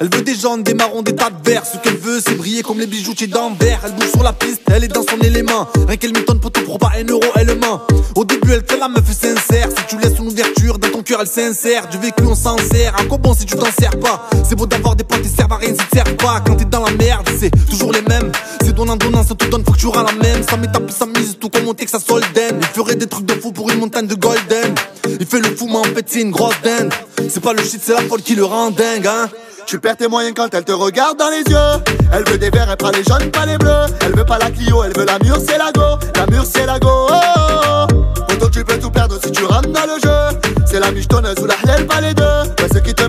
Elle 0.00 0.08
veut 0.12 0.22
des 0.22 0.34
jaunes, 0.34 0.62
des 0.62 0.74
marrons, 0.74 1.02
des 1.02 1.14
tas 1.14 1.30
de 1.30 1.48
verres. 1.48 1.62
Ce 1.64 1.76
qu'elle 1.78 1.96
veut, 1.96 2.20
c'est 2.24 2.34
briller 2.34 2.62
comme 2.62 2.78
les 2.78 2.86
bijoutiers 2.86 3.26
d'Anvers. 3.26 3.80
Elle 3.84 3.92
bouge 3.92 4.10
sur 4.10 4.22
la 4.22 4.32
piste, 4.32 4.62
elle 4.66 4.84
est 4.84 4.88
dans 4.88 5.02
son 5.02 5.18
élément. 5.20 5.68
Rien 5.86 5.96
qu'elle 5.96 6.12
m'étonne 6.12 6.40
pour 6.40 6.50
tout 6.50 6.62
pour 6.62 6.78
pas 6.78 6.92
un 6.98 7.04
euro, 7.04 7.22
elle 7.36 7.56
ment. 7.58 7.82
Au 8.14 8.24
début, 8.24 8.52
elle 8.52 8.64
fait 8.68 8.78
la 8.78 8.88
meuf 8.88 9.06
sincère. 9.06 9.68
Si 9.68 9.86
tu 9.88 9.98
laisses 9.98 10.18
une 10.18 10.28
ouverture 10.28 10.78
dans 10.78 10.88
ton 10.88 11.02
cœur, 11.02 11.20
elle 11.20 11.26
s'insère. 11.26 11.88
Du 11.88 11.98
vécu, 11.98 12.24
on 12.26 12.34
s'en 12.34 12.56
sert. 12.58 12.94
À 12.98 13.04
quoi 13.04 13.18
bon 13.18 13.34
si 13.34 13.46
tu 13.46 13.54
t'en 13.54 13.70
sers 13.78 13.98
pas? 14.00 14.28
C'est 14.48 14.56
beau 14.56 14.66
d'avoir 14.66 14.96
des 14.96 15.04
potes, 15.04 15.20
ils 15.22 15.30
servent 15.30 15.52
à 15.52 15.56
rien 15.56 15.70
si 15.70 15.76
tu 15.76 15.98
servent 15.98 16.16
pas. 16.16 16.42
Quand 16.44 16.56
t'es 16.56 16.64
dans 16.64 16.84
la 16.84 16.92
merde, 16.92 17.28
c'est 17.38 17.50
toujours 17.68 17.92
les 17.92 18.02
mêmes. 18.02 18.32
C'est 18.64 18.74
donnant, 18.74 18.96
donnant, 18.96 19.22
ça 19.22 19.34
te 19.34 19.44
donne, 19.46 19.64
faut 19.64 19.72
que 19.72 19.78
tu 19.78 19.86
auras 19.86 20.04
la 20.04 20.12
même. 20.12 20.42
Ça 20.48 20.56
m'étape, 20.56 20.90
ça 20.90 21.06
mise, 21.06 21.36
tout 21.38 21.48
comme 21.48 21.74
que 21.74 21.90
ça 21.90 22.00
solden. 22.00 22.60
Il 22.60 22.66
ferait 22.66 22.96
des 22.96 23.06
trucs 23.06 23.26
de 23.26 23.34
fou 23.42 23.50
pour 23.50 23.70
une 23.70 23.80
montagne 23.80 24.06
de 24.06 24.14
golden. 24.14 24.74
Il 25.18 25.26
fait 25.26 25.40
le 25.40 25.56
fou, 25.56 25.66
mais 25.66 25.78
en 25.78 25.84
fait, 25.84 26.06
c'est 26.06 26.20
une 26.20 26.30
grosse 26.30 26.60
dinde. 26.62 26.92
C'est 27.28 27.42
pas 27.42 27.52
le 27.52 27.62
shit, 27.62 27.80
c'est 27.82 27.92
la 27.92 28.02
folle 28.02 28.22
qui 28.22 28.36
le 28.36 28.44
rend 28.44 28.70
dingue, 28.70 29.06
hein. 29.06 29.28
Tu 29.66 29.80
perds 29.80 29.96
tes 29.96 30.06
moyens 30.06 30.34
quand 30.36 30.52
elle 30.54 30.64
te 30.64 30.72
regarde 30.72 31.18
dans 31.18 31.30
les 31.30 31.42
yeux. 31.50 31.82
Elle 32.12 32.24
veut 32.28 32.38
des 32.38 32.50
verts, 32.50 32.68
elle 32.70 32.76
prend 32.76 32.90
les 32.90 33.02
jaunes, 33.02 33.30
pas 33.30 33.46
les 33.46 33.58
bleus. 33.58 33.86
Elle 34.00 34.14
veut 34.14 34.24
pas 34.24 34.38
la 34.38 34.50
Clio, 34.50 34.84
elle 34.84 34.92
veut 34.96 35.06
la 35.06 35.18
mur, 35.18 35.38
c'est 35.44 35.58
la 35.58 35.72
go. 35.72 35.98
La 36.14 36.26
mur, 36.26 36.44
c'est 36.44 36.66
la 36.66 36.78
go. 36.78 36.88
Oh, 36.88 37.12
oh, 37.12 37.86
oh. 37.90 38.32
Autant 38.32 38.48
tu 38.48 38.64
peux 38.64 38.78
tout 38.78 38.90
perdre 38.90 39.18
si 39.22 39.32
tu 39.32 39.44
rentres 39.44 39.70
dans 39.70 39.86
le 39.86 40.00
jeu. 40.02 40.38
C'est 40.66 40.80
la 40.80 40.92
michetonneuse 40.92 41.36
ou 41.40 41.46
la 41.46 41.56
hlel, 41.64 41.86
pas 41.86 42.00
les 42.00 42.14
deux. 42.14 42.22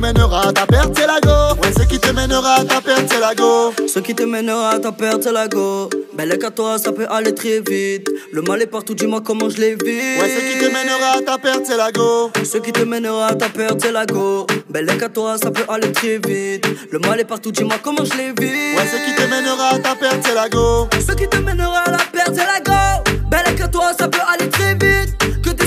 Mènera 0.04 0.50
à 0.50 0.52
ta 0.52 0.66
perte, 0.66 0.94
c'est 0.98 1.08
la 1.08 1.20
go. 1.22 1.62
Ouais, 1.62 1.72
ce 1.78 1.84
qui 1.84 1.98
te 1.98 2.12
mènera 2.12 2.56
à 2.56 2.66
ta 2.66 2.82
perte, 2.82 3.06
c'est 3.10 3.22
la 3.22 3.34
go. 3.34 3.74
Ce 3.88 4.00
qui 4.00 4.14
te 4.14 4.24
mènera 4.24 4.72
à 4.72 4.80
ta 4.80 4.92
perte, 4.92 5.24
c'est 5.24 5.32
la 5.32 5.48
go. 5.48 5.90
Belle 6.14 6.38
qu'à 6.38 6.52
toi, 6.52 6.78
ça 6.78 6.92
peut 6.92 7.08
aller 7.10 7.34
très 7.34 7.62
vite. 7.62 8.10
Le 8.34 8.42
mal 8.42 8.62
est 8.62 8.68
partout, 8.68 8.96
dis-moi 8.96 9.22
comment 9.24 9.50
je 9.50 9.58
l'ai 9.62 9.76
vu. 9.76 10.00
Ouais, 10.20 10.30
ce 10.30 10.40
qui 10.40 10.60
te 10.60 10.66
mènera 10.66 11.18
à 11.18 11.22
ta 11.22 11.38
perte, 11.38 11.64
c'est 11.66 11.78
la 11.78 11.92
go. 11.92 12.32
Ce 12.44 12.58
qui 12.58 12.74
te 12.74 12.82
mènera 12.82 13.28
à 13.28 13.36
ta 13.36 13.48
perte, 13.48 13.80
c'est 13.82 13.94
la 13.94 14.06
go. 14.06 14.46
Belle 14.70 14.92
qu'à 15.00 15.08
toi, 15.08 15.38
ça 15.42 15.52
peut 15.52 15.66
aller 15.70 15.94
très 15.94 16.18
vite. 16.18 16.68
Le 16.92 17.00
mal 17.00 17.22
est 17.22 17.26
partout, 17.26 17.52
dis-moi 17.52 17.78
comment 17.82 18.04
je 18.04 18.18
l'ai 18.18 18.34
vu. 18.38 18.76
Ouais, 18.76 18.86
ce 18.92 18.98
qui 19.06 19.16
te 19.16 19.30
mènera 19.30 19.76
à 19.76 19.80
ta 19.80 19.96
perte, 19.96 20.22
c'est 20.26 20.36
la 20.36 20.50
go. 20.50 20.90
Ce 21.00 21.14
qui 21.14 21.30
te 21.30 21.38
mènera 21.38 21.80
à 21.80 21.92
la 21.92 21.98
perte, 22.12 22.34
c'est 22.36 22.46
la 22.46 22.60
go. 22.60 23.12
Belle 23.32 23.56
que 23.56 23.68
toi, 23.72 23.94
ça 23.98 24.10
peut 24.10 24.26
aller 24.34 24.50
très 24.50 24.74
vite. 24.74 25.16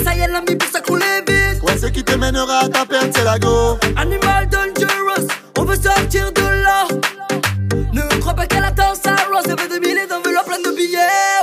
Que 0.07 0.11
des 0.11 0.19
saïens 0.21 0.33
l'ami 0.33 0.59
ça 0.73 0.81
couler 0.81 1.05
vite. 1.27 1.63
Ouais, 1.63 1.77
ce 1.79 1.87
qui 1.87 2.05
te 2.05 2.15
mènera 2.15 2.65
à 2.65 2.69
ta 2.69 2.87
perte, 2.87 3.11
c'est 3.15 3.25
la 3.25 3.39
go. 3.39 3.77
Animal 3.97 4.49
dangerous, 4.49 5.27
on 5.59 5.65
veut 5.65 5.77
sortir 5.77 6.33
de 6.33 6.43
là. 6.43 6.87
Ne 7.93 8.21
crois 8.21 8.35
pas 8.35 8.47
qu'elle 8.47 8.65
attend 8.65 8.95
ça, 8.95 9.17
Rose. 9.33 9.45
Elle 9.47 9.61
veut 9.61 9.69
des 9.69 9.81
milliers 9.81 10.07
d'enveloppes 10.07 10.47
pleines 10.47 10.63
de 10.63 10.71
billets, 10.77 10.99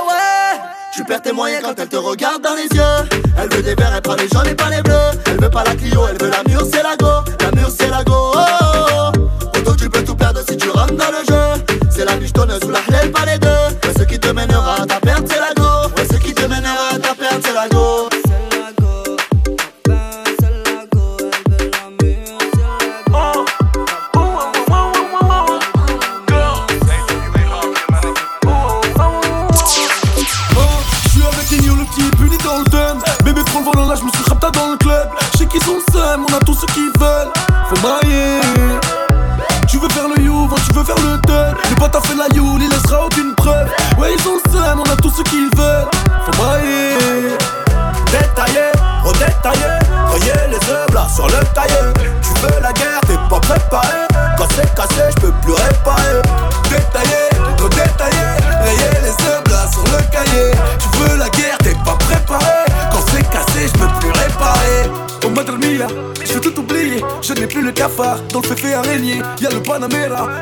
ouais. 0.08 0.60
Tu 0.94 1.04
perds 1.04 1.22
tes 1.22 1.32
moyens 1.32 1.62
quand 1.62 1.74
elle 1.78 1.88
te 1.88 1.96
regarde 1.96 2.42
dans 2.42 2.54
les 2.54 2.74
yeux. 2.74 3.22
Elle 3.36 3.50
veut 3.54 3.62
des 3.62 3.74
verres, 3.74 3.92
elle 3.96 4.02
prend 4.02 4.14
les 4.14 4.28
jaunes 4.28 4.48
et 4.48 4.54
pas 4.54 4.70
les 4.70 4.80
bleus. 4.80 5.10
Elle 5.26 5.40
veut 5.40 5.50
pas 5.50 5.64
la 5.64 5.74
Clio, 5.74 6.06
elle 6.08 6.18
veut 6.18 6.30
la 6.30 6.42
mur, 6.44 6.62
c'est 6.72 6.82
la 6.82 6.96
go. 6.96 7.30
La 7.40 7.50
mur, 7.52 7.68
c'est 7.68 7.90
la 7.90 8.02
go. 8.02 8.14
Oh, 8.14 8.38
oh, 8.38 9.10
oh. 9.12 9.58
Auto, 9.58 9.76
tu 9.76 9.90
peux 9.90 10.02
tout 10.02 10.16
perdre 10.16 10.40
si 10.48 10.56
tu 10.56 10.70
rentres 10.70 10.94
dans 10.94 11.10
le 11.10 11.24
jeu. 11.28 11.64
C'est 11.90 12.06
la 12.06 12.16
michetonne 12.16 12.58
sous 12.62 12.70
la 12.70 12.80
hlèle, 12.88 13.12
pas 13.12 13.26
les 13.26 13.38
deux. 13.38 13.48
Ouais, 13.48 13.94
ce 13.98 14.04
qui 14.04 14.18
te 14.18 14.28
mènera 14.28 14.82
à 14.82 14.86
ta 14.86 15.00
perte, 15.00 15.28
c'est 15.28 15.40
la 15.40 15.52
go. 15.54 15.90
Ouais, 15.96 16.06
ce 16.10 16.16
qui 16.16 16.32
te 16.32 16.42
mènera 16.46 16.94
à 16.94 16.98
ta 16.98 17.14
perte, 17.14 17.42
c'est 17.44 17.52
la 17.52 17.68
go. 17.68 17.93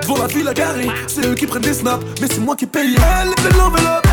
Devant 0.03 0.19
la 0.19 0.29
file 0.29 0.49
à 0.49 0.55
garer. 0.55 0.89
C'est 1.07 1.27
eux 1.27 1.35
qui 1.35 1.47
prennent 1.47 1.63
des 1.63 1.75
snaps, 1.75 2.05
mais 2.21 2.29
c'est 2.29 2.41
moi 2.41 2.57
qui 2.57 2.67
paye. 2.67 2.97
Elle 2.97 3.29
est 3.29 3.57
l'enveloppe, 3.57 4.07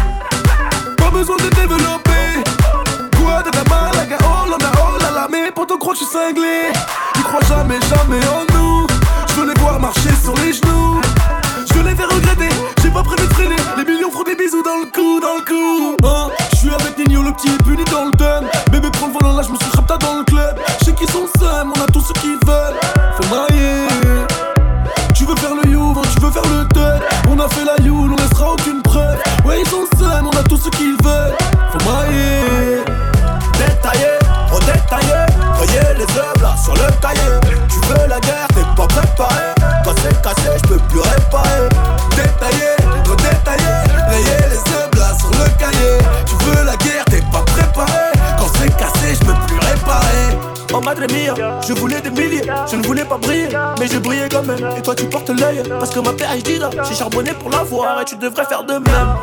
Parce 55.79 55.91
que 55.91 55.99
ma 55.99 56.11
PhD 56.13 56.59
là, 56.59 56.71
j'ai 56.87 56.95
charbonné 56.95 57.31
pour 57.33 57.51
l'avoir 57.51 58.01
et 58.01 58.05
tu 58.05 58.15
devrais 58.15 58.45
faire 58.45 58.63
de 58.63 58.73
même. 58.73 59.15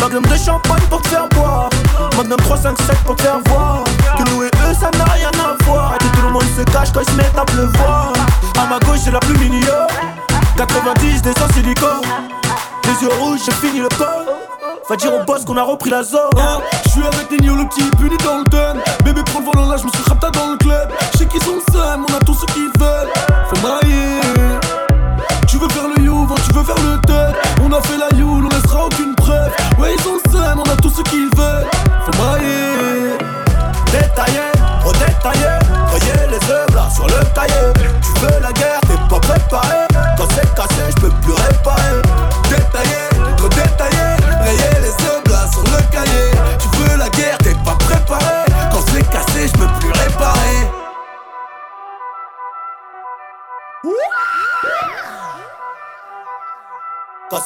Magnum 0.00 0.24
de 0.24 0.34
champagne 0.34 0.82
pour 0.88 1.02
te 1.02 1.08
faire 1.08 1.28
boire, 1.28 1.68
Magnum 2.16 2.38
357 2.38 2.96
pour 3.04 3.16
te 3.16 3.22
faire 3.22 3.38
voir. 3.46 3.84
Que 4.16 4.22
nous 4.30 4.44
et 4.44 4.46
eux 4.46 4.74
ça 4.74 4.90
n'a 4.96 5.04
rien 5.04 5.28
à 5.28 5.62
voir, 5.64 5.96
et 5.96 6.16
tout 6.16 6.22
le 6.22 6.30
monde 6.30 6.44
se 6.56 6.62
cache 6.62 6.92
quand 6.94 7.00
ils 7.00 7.10
se 7.10 7.16
mettent 7.16 7.36
à 7.36 7.44
pleuvoir. 7.44 8.12
À 8.58 8.66
ma 8.68 8.78
gauche 8.78 9.00
j'ai 9.04 9.10
la 9.10 9.20
plus 9.20 9.36
mignonne, 9.36 9.86
90 10.56 11.22
des 11.22 11.32
sans 11.32 11.52
silicone. 11.52 12.00
Les 12.84 13.06
yeux 13.06 13.12
rouges, 13.20 13.40
j'ai 13.44 13.52
fini 13.52 13.80
le 13.80 13.88
corps. 13.88 14.24
Va 14.88 14.96
dire 14.96 15.14
au 15.14 15.22
boss 15.24 15.44
qu'on 15.44 15.58
a 15.58 15.62
repris 15.62 15.90
la 15.90 16.02
zone. 16.02 16.30
je 16.86 16.90
suis 16.90 17.02
avec 17.02 17.30
Nino, 17.30 17.56
le 17.56 17.66
petit 17.66 17.82
puni 17.98 18.16
dans 18.24 18.38
le 18.38 18.44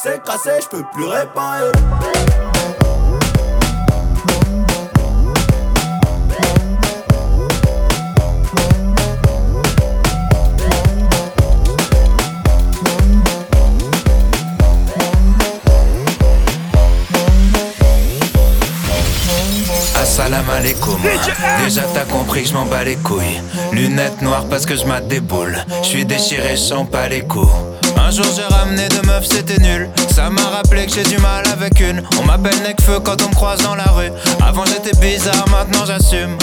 c'est 0.05 0.23
cassé, 0.23 0.51
je 0.61 0.67
peux 0.67 0.83
plus 0.93 1.05
réparer. 1.05 1.71
Alaikum. 20.55 20.97
Déjà 21.63 21.81
t'as 21.93 22.05
compris 22.05 22.43
que 22.43 22.49
je 22.49 22.53
m'en 22.53 22.65
bats 22.65 22.83
les 22.83 22.95
couilles. 22.95 23.41
Lunettes 23.71 24.21
noires 24.21 24.45
parce 24.49 24.65
que 24.65 24.75
je 24.75 24.85
mate 24.85 25.07
des 25.07 25.19
boules. 25.19 25.57
Je 25.83 25.87
suis 25.87 26.05
déchiré, 26.05 26.51
je 26.51 26.61
sens 26.61 26.89
pas 26.89 27.07
les 27.09 27.21
coups 27.21 27.51
un 28.05 28.11
jour 28.11 28.25
j'ai 28.35 28.43
ramené 28.55 28.87
deux 28.89 29.01
meufs, 29.07 29.25
c'était 29.25 29.59
nul. 29.59 29.89
Ça 30.13 30.29
m'a 30.29 30.43
rappelé 30.43 30.85
que 30.85 30.93
j'ai 30.93 31.03
du 31.03 31.17
mal 31.17 31.43
avec 31.51 31.79
une. 31.79 32.03
On 32.19 32.25
m'appelle 32.25 32.57
Necfeu 32.61 32.99
quand 32.99 33.19
on 33.23 33.29
me 33.29 33.33
croise 33.33 33.61
dans 33.63 33.75
la 33.75 33.85
rue. 33.85 34.11
Avant 34.45 34.63
j'étais 34.65 34.95
bizarre, 34.99 35.45
maintenant 35.49 35.85
j'assume. 35.85 36.37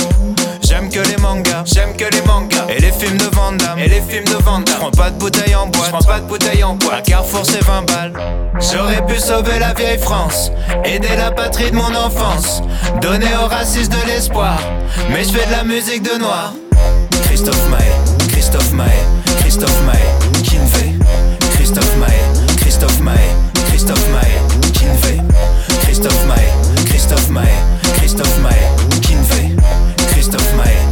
J'aime 0.62 0.88
que 0.88 1.01
les 1.01 1.16
mangas, 1.18 1.62
j'aime 1.66 1.94
que 1.96 2.05
les 2.05 2.22
mangas. 2.22 2.66
Et 2.68 2.81
les 2.81 2.90
films 2.90 3.16
de 3.16 3.27
Van 3.33 3.53
Damme, 3.53 3.79
et 3.79 3.88
les 3.88 4.01
films 4.01 4.25
de 4.25 4.42
Van 4.42 4.59
Damme. 4.59 4.75
J'prends 4.77 4.90
pas 4.90 5.11
de 5.11 5.18
bouteille 5.18 5.55
en 5.55 5.66
boîte, 5.66 5.87
j'prends 5.87 6.12
pas 6.12 6.20
de 6.20 6.27
bouteille 6.27 6.64
en 6.64 6.75
boîte. 6.75 6.94
À 6.94 7.01
Carrefour 7.01 7.42
c'est 7.44 7.64
20 7.64 7.83
balles. 7.83 8.12
J'aurais 8.72 9.05
pu 9.07 9.18
sauver 9.20 9.59
la 9.61 9.72
vieille 9.72 9.98
France, 9.98 10.51
aider 10.85 11.14
la 11.16 11.31
patrie 11.31 11.70
de 11.70 11.77
mon 11.77 11.94
enfance, 11.94 12.62
donner 13.01 13.31
aux 13.42 13.48
racistes 13.48 13.92
de 13.92 14.09
l'espoir. 14.09 14.59
Mais 15.11 15.22
je 15.22 15.31
fais 15.31 15.46
de 15.46 15.53
la 15.53 15.62
musique 15.62 16.03
de 16.03 16.18
noir. 16.18 16.55
Christophe 17.25 17.68
Maé, 17.70 18.29
Christophe 18.29 18.72
Maé, 18.72 18.87
Christophe 19.40 19.83
Maé, 19.87 20.21
Christophe 23.84 24.12
Maé, 24.12 24.70
Kinvey. 24.74 25.20
Christophe 25.82 26.26
Maé, 26.28 26.52
Christophe 26.86 27.28
Maé, 27.30 27.50
Christophe 27.96 28.38
Maé, 28.38 28.70
Kinvey. 29.00 29.56
Christophe 30.12 30.54
Maé, 30.56 30.91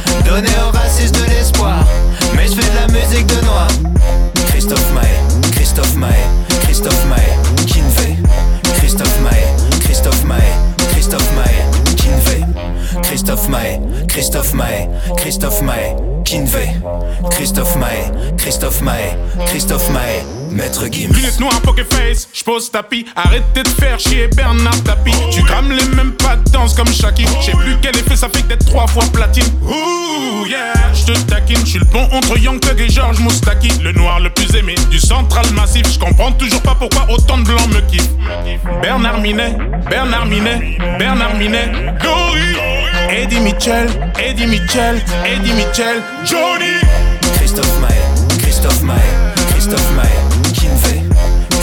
donner 0.25 0.55
aux 0.67 0.75
racistes 0.75 1.15
de 1.19 1.29
l'espoir. 1.29 1.83
Mais 2.35 2.47
je 2.47 2.53
fais 2.53 2.69
de 2.69 2.75
la 2.75 2.87
musique 2.87 3.27
de 3.27 3.45
noir. 3.45 3.67
Christophe 4.47 4.93
Maé, 4.93 5.51
Christophe 5.51 5.95
Maé, 5.95 6.23
Christophe 6.63 7.05
Maé, 7.05 7.65
Kinvey. 7.67 8.17
Christophe 8.77 9.19
Maé, 9.21 9.45
Christophe 9.81 10.23
Maé, 10.25 10.51
Christophe 10.91 11.31
Maé, 11.35 11.60
Maé, 13.11 13.77
Christophe 14.07 14.53
Maé, 14.53 14.87
Christophe 15.17 15.61
Maé, 15.61 15.93
Kinvé, 16.23 16.69
Christophe 17.29 17.75
Maé, 17.75 18.09
Christophe 18.37 18.81
Maé, 18.81 19.17
Christophe 19.47 19.89
Maé, 19.89 20.23
Maître 20.49 20.85
Gims. 20.89 21.11
Lunettes 21.11 21.37
noires, 21.41 21.59
poker 21.59 21.85
face, 21.85 22.29
j'pose 22.33 22.71
tapis. 22.71 23.05
Arrêtez 23.17 23.63
de 23.63 23.67
faire 23.67 23.99
chier 23.99 24.29
Bernard 24.29 24.81
Tapie. 24.83 25.11
Tu 25.29 25.43
crames 25.43 25.73
les 25.73 25.83
mêmes 25.93 26.13
pas 26.13 26.37
de 26.37 26.49
danse 26.51 26.73
comme 26.73 26.87
Shaki. 26.87 27.25
J'sais 27.41 27.51
plus 27.51 27.75
quel 27.81 27.97
effet 27.97 28.15
ça 28.15 28.29
fait 28.29 28.47
d'être 28.47 28.65
trois 28.65 28.87
fois 28.87 29.03
platine. 29.11 29.43
Ouh, 29.61 30.45
yeah, 30.47 30.73
j'te 30.93 31.27
taquine. 31.27 31.65
J'suis 31.65 31.79
le 31.79 31.85
pont 31.85 32.07
entre 32.13 32.37
Young 32.37 32.61
Thug 32.61 32.79
et 32.79 32.89
George 32.89 33.19
Moustaki. 33.19 33.71
Le 33.83 33.91
noir 33.91 34.21
le 34.21 34.29
plus 34.29 34.55
aimé 34.55 34.75
du 34.89 34.99
central 34.99 35.45
massif. 35.53 35.83
J'comprends 35.91 36.31
toujours 36.31 36.61
pas 36.61 36.75
pourquoi 36.75 37.07
autant 37.09 37.39
de 37.39 37.43
blancs 37.43 37.67
me 37.67 37.81
kiffent. 37.91 38.09
Bernard 38.81 39.19
Minet, 39.19 39.57
Bernard 39.89 40.27
Minet, 40.27 40.77
Bernard 40.97 41.35
Minet, 41.35 41.71
Gori. 42.01 43.00
Eddie 43.09 43.39
Mitchell, 43.39 43.87
Eddie 44.19 44.47
Mitchell, 44.47 45.01
Eddie 45.25 45.53
Mitchell, 45.53 46.01
Johnny. 46.23 46.79
Christophe 47.37 47.79
Maé, 47.81 48.01
Christophe 48.41 48.81
Maé, 48.83 49.01
Christophe 49.51 49.91
Maé, 49.95 50.09
Kinvé, 50.53 51.03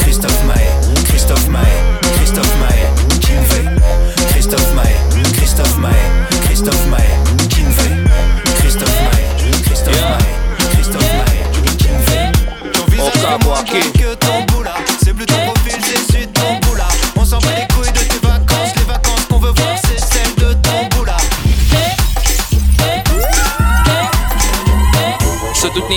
Christophe 0.02 0.44
Maé, 0.44 0.66
Christophe 1.06 1.48
Maé, 1.48 1.72
Christophe 2.16 2.54
Maé, 2.60 2.86
Kinvé, 3.20 3.60
Christophe 4.30 4.72
Maé, 4.74 4.94
Christophe 5.34 5.76
Maé, 5.78 6.02
Christophe 6.46 6.86
Maé, 6.88 7.08
Kinvé, 7.48 7.88
Christophe 8.60 9.00
Maé, 9.02 9.24
Christophe 9.64 10.00
Maé, 10.00 10.26
Christophe 10.72 11.12
Maé, 11.18 11.40
Kinvé. 11.78 12.32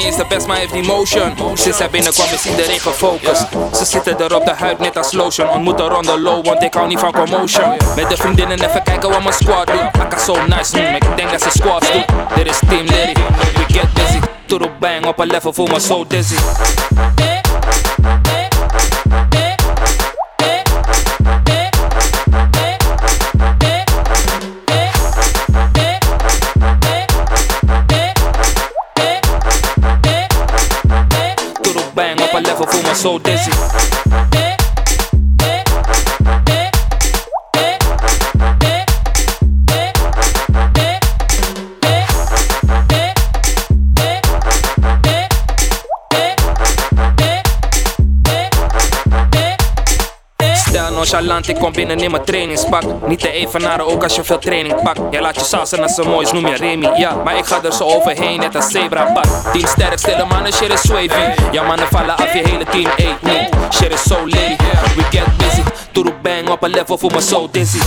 Niet 0.03 0.09
eens 0.09 0.29
de 0.29 0.35
best, 0.35 0.47
maar 0.47 0.57
heeft 0.57 0.73
emotion. 0.73 1.33
Sinds 1.53 1.77
hij 1.77 1.89
binnenkwam 1.89 2.27
is 2.33 2.45
iedereen 2.45 2.79
gefocust. 2.79 3.45
Ze 3.77 3.85
zitten 3.85 4.19
er 4.19 4.35
op 4.35 4.45
de 4.45 4.53
huid 4.53 4.79
net 4.79 4.97
als 4.97 5.11
lotion. 5.11 5.49
Ontmoet 5.49 5.79
er 5.79 5.95
on 5.95 6.03
the 6.03 6.19
low, 6.19 6.45
want 6.45 6.63
ik 6.63 6.73
hou 6.73 6.87
niet 6.87 6.99
van 6.99 7.11
commotion. 7.11 7.77
Met 7.95 8.09
de 8.09 8.17
vriendinnen 8.17 8.63
even 8.63 8.83
kijken 8.83 9.09
wat 9.09 9.23
mijn 9.23 9.33
squad 9.33 9.67
doet. 9.67 10.01
Akka 10.01 10.17
so 10.17 10.35
nice, 10.47 10.79
mm, 10.79 10.95
ik 10.95 11.03
denk 11.15 11.31
dat 11.31 11.41
ze 11.41 11.49
squads 11.49 11.91
doet. 11.91 12.05
Dit 12.35 12.47
is 12.47 12.59
Team 12.67 12.85
Liddy, 12.85 13.13
we 13.53 13.73
get 13.73 13.93
busy. 13.93 14.19
Toodle 14.45 14.69
bang 14.79 15.05
op 15.05 15.19
een 15.19 15.27
level, 15.27 15.53
voel 15.53 15.67
me 15.67 15.79
so 15.79 16.05
dizzy. 16.07 16.35
So 32.93 33.17
dizzy. 33.19 33.90
Ik 51.21 51.55
kom 51.55 51.71
binnen 51.71 51.97
in 51.97 52.11
mijn 52.11 52.23
trainingspak. 52.23 52.83
Niet 53.07 53.19
te 53.19 53.31
evenaren, 53.31 53.87
ook 53.87 54.03
als 54.03 54.15
je 54.15 54.23
veel 54.23 54.39
training 54.39 54.81
pakt. 54.83 54.99
Jij 55.11 55.21
laat 55.21 55.35
je 55.35 55.43
salsen 55.43 55.81
als 55.81 55.95
ze 55.95 56.03
mooi 56.03 56.25
is, 56.25 56.31
noem 56.31 56.47
je 56.47 56.55
Remy. 56.55 56.89
Ja, 56.95 57.15
maar 57.23 57.37
ik 57.37 57.45
ga 57.45 57.63
er 57.63 57.73
zo 57.73 57.83
overheen, 57.83 58.39
net 58.39 58.55
als 58.55 58.71
zebra 58.71 59.03
pad 59.03 59.27
Tien 59.53 59.67
sterk, 59.67 59.99
stille 59.99 60.25
mannen, 60.25 60.53
shit 60.53 60.73
is 60.73 60.85
wavy. 60.85 61.41
Ja 61.51 61.63
mannen 61.63 61.87
vallen 61.87 62.17
af, 62.17 62.33
je 62.33 62.41
hele 62.43 62.65
team 62.65 62.89
eet 62.95 63.21
niet. 63.21 63.73
Shit 63.73 63.93
is 63.93 64.01
so 64.01 64.15
lady, 64.15 64.55
we 64.95 65.03
get 65.09 65.37
busy. 65.37 65.61
Toodle 65.91 66.13
bang 66.21 66.49
op 66.49 66.63
een 66.63 66.69
level, 66.69 66.97
voel 66.97 67.09
me 67.09 67.21
so 67.21 67.47
dizzy 67.51 67.79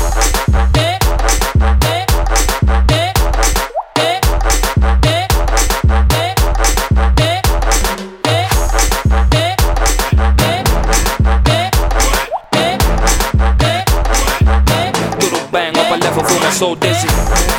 so 16.55 16.77
dizzy 16.77 17.54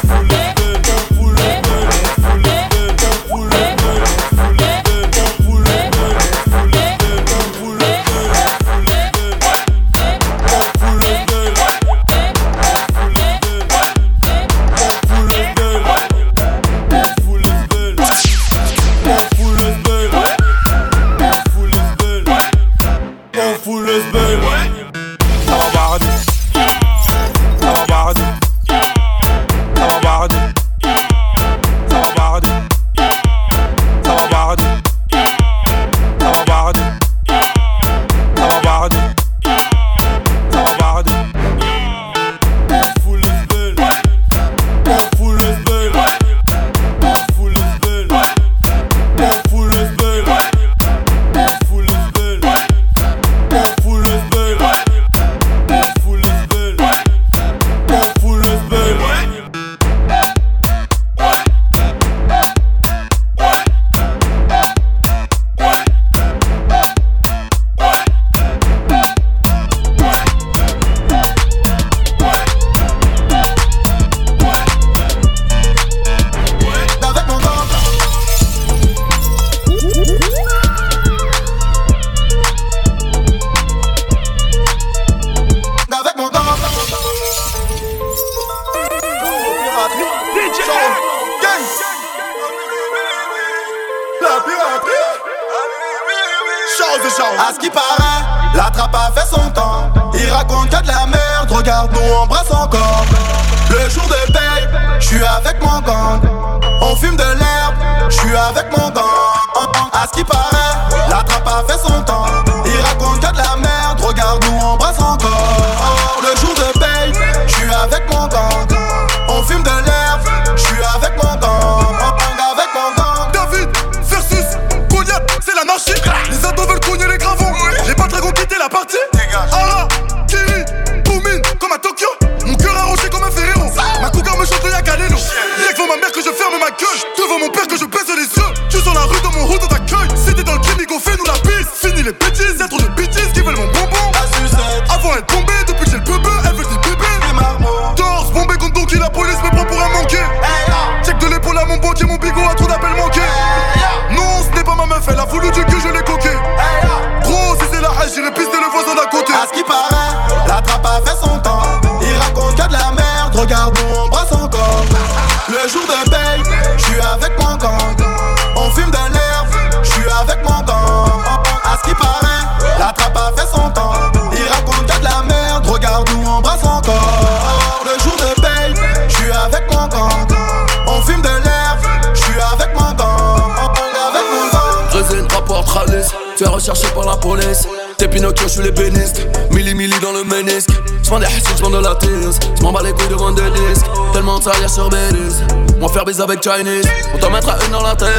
fais 186.66 186.72
rechercher 186.72 186.94
par 186.96 187.06
la 187.06 187.18
police. 187.18 187.68
T'es 187.98 188.08
Pinocchio, 188.08 188.48
je 188.48 188.54
suis 188.54 188.62
l'ébéniste. 188.64 189.28
Milli 189.52 189.74
milli 189.74 189.94
dans 190.02 190.12
le 190.12 190.24
ménisque. 190.24 190.70
J'vends 191.04 191.20
des 191.20 191.26
hassises, 191.26 191.56
j'vends 191.60 191.70
de 191.70 191.78
la 191.78 191.96
tease. 191.96 192.40
J'm'en 192.60 192.72
bats 192.72 192.82
les 192.84 192.92
couilles 192.92 193.08
de 193.08 193.16
vendre 193.16 193.36
des 193.36 193.50
disques. 193.52 193.86
Tellement 194.14 194.40
de 194.40 194.44
salière 194.44 194.70
sur 194.70 194.90
Belize. 194.90 195.44
Moi 195.80 195.90
faire 195.90 196.06
baiser 196.06 196.24
avec 196.24 196.42
Chinese. 196.42 196.86
On 197.14 197.18
t'en 197.20 197.30
mettra 197.30 197.58
une 197.66 197.72
dans 197.72 197.84
la 197.84 197.96
tête. 197.96 198.10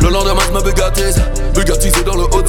Le 0.00 0.08
lendemain, 0.08 0.42
j'me 0.48 0.62
bugatise. 0.62 1.20
Bugatisé 1.54 2.02
dans 2.04 2.16
le 2.16 2.24
haut 2.24 2.44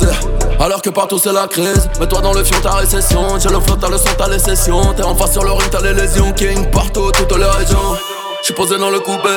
Alors 0.59 0.81
que 0.81 0.89
partout 0.89 1.17
c'est 1.17 1.33
la 1.33 1.47
crise. 1.47 1.89
Mets-toi 1.99 2.21
dans 2.21 2.33
le 2.33 2.43
fion, 2.43 2.59
ta 2.61 2.75
récession. 2.75 3.39
J'ai 3.39 3.49
le 3.49 3.59
flot, 3.59 3.77
t'as 3.77 3.89
le 3.89 3.97
son, 3.97 4.09
t'as 4.17 4.29
les 4.29 4.39
sessions. 4.39 4.93
T'es 4.95 5.03
en 5.03 5.15
face 5.15 5.31
sur 5.31 5.43
le 5.43 5.51
ring, 5.51 5.69
t'as 5.71 5.81
les 5.81 5.93
lésions. 5.93 6.31
King 6.33 6.69
partout, 6.69 7.11
toutes 7.11 7.35
les 7.37 7.45
régions. 7.45 7.97
J'suis 8.43 8.53
posé 8.53 8.77
dans 8.77 8.91
le 8.91 8.99
coupé. 8.99 9.29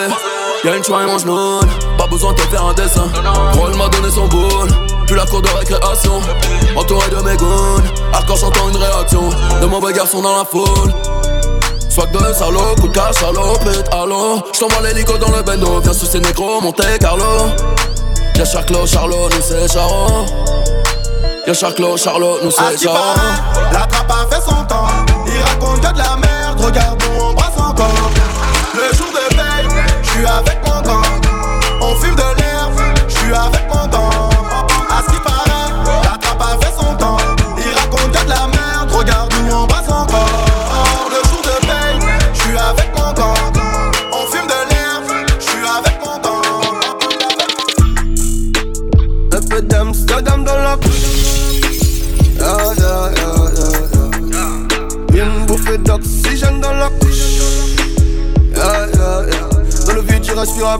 Y'a 0.64 0.76
une 0.76 0.84
choix 0.84 1.02
et 1.02 1.06
mange 1.06 1.24
jaune. 1.24 1.68
Pas 1.96 2.06
besoin 2.06 2.32
de 2.32 2.36
te 2.36 2.42
faire 2.42 2.64
un 2.64 2.74
dessin. 2.74 3.06
Gros, 3.52 3.68
elle 3.70 3.76
m'a 3.76 3.88
donné 3.88 4.10
son 4.10 4.26
boule. 4.28 4.68
Puis 5.06 5.16
la 5.16 5.26
cour 5.26 5.42
de 5.42 5.48
récréation. 5.48 6.20
Entouré 6.76 7.08
de 7.10 7.16
mes 7.16 7.36
goons. 7.36 7.82
Hardcore 8.12 8.36
j'entends 8.36 8.68
une 8.68 8.76
réaction. 8.76 9.28
De 9.60 9.66
mauvais 9.66 9.92
garçons 9.92 10.22
dans 10.22 10.36
la 10.36 10.44
foule. 10.44 10.92
Swag 11.88 12.10
de 12.10 12.32
salaud, 12.32 12.74
coup 12.80 12.88
de 12.88 12.92
cash, 12.92 13.14
salopette, 13.14 13.88
allô 13.92 14.42
J't'envoie 14.52 14.82
l'hélico 14.82 15.16
dans 15.16 15.30
le 15.30 15.44
bendo, 15.44 15.78
viens 15.78 15.92
sous 15.92 16.06
ces 16.06 16.18
négros, 16.18 16.60
Monte 16.60 16.82
Carlo 16.98 17.46
Y'a 18.34 18.44
Charclo, 18.44 18.84
Charlot, 18.84 19.28
nous 19.30 19.40
c'est 19.40 19.72
Charo 19.72 20.26
Y'a 21.46 21.54
Charclo, 21.54 21.96
Charlot, 21.96 22.38
nous 22.42 22.50
c'est 22.50 22.82
Charo 22.82 22.96
la 23.74 23.86
trappe 23.86 24.10
a 24.10 24.34
fait 24.34 24.40
son 24.42 24.64
temps. 24.64 24.86
Il 25.26 25.42
raconte 25.42 25.80
que 25.80 25.92
de 25.92 25.98
la 25.98 26.16
merde, 26.16 26.60
regarde 26.60 27.02
on 27.18 27.32
brasse 27.32 27.58
encore. 27.58 28.10
Le 28.72 28.96
jour 28.96 29.08
de 29.08 29.34
veille, 29.34 29.84
je 30.02 30.10
suis 30.10 30.26
avec 30.26 30.58
mon 30.64 30.80
gang. 30.82 31.02
On 31.80 31.96
fume 31.96 32.14
de 32.14 32.33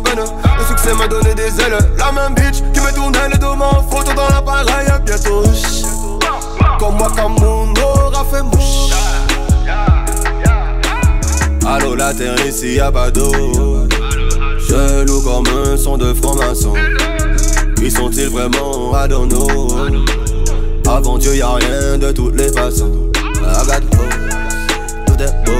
je 0.05 0.20
à. 0.20 0.59
Le 0.59 0.64
succès 0.64 0.95
m'a 0.95 1.09
donné 1.09 1.34
des 1.34 1.61
ailes. 1.61 1.78
La 1.99 2.12
même 2.12 2.34
bitch 2.34 2.62
qui 2.72 2.80
me 2.80 2.95
tournait 2.95 3.28
deux 3.38 3.57
mains 3.57 3.70
en 3.70 3.82
photo 3.82 4.12
dans 4.14 4.28
l'appareil. 4.28 4.88
Bientôt, 5.05 5.42
comme 6.78 6.97
moi, 6.97 7.11
comme 7.16 7.34
mon 7.40 7.72
aura 7.82 8.24
fait 8.24 8.42
mouche. 8.42 8.90
Allô, 11.66 11.95
la 11.95 12.12
terre 12.14 12.47
ici, 12.47 12.74
y'a 12.74 12.90
pas 12.92 13.11
d'eau. 13.11 13.32
Chelou 14.68 15.22
comme 15.22 15.47
un 15.47 15.76
son 15.76 15.97
de 15.97 16.12
franc-maçon. 16.14 16.74
Qui 17.76 17.90
sont-ils 17.90 18.28
vraiment? 18.28 18.92
Know. 19.26 19.68
Avant 20.86 21.18
Dieu, 21.18 21.34
y'a 21.34 21.55
rien 21.55 21.99
de 21.99 22.12
toutes 22.12 22.36
les 22.36 22.53
façons. 22.53 23.11
Got 23.66 23.76
hope, 23.76 24.14
tout 25.07 25.22
est 25.22 25.45
beau. 25.45 25.53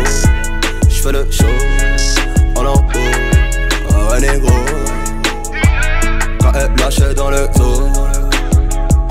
J'fais 0.89 1.13
le 1.13 1.27
show, 1.31 1.45
en 2.57 2.65
haut. 2.65 3.14
Négro. 4.21 4.53
Quand 6.41 6.53
elle 6.55 6.71
dans 7.15 7.31
le 7.31 7.49
zoo. 7.57 7.89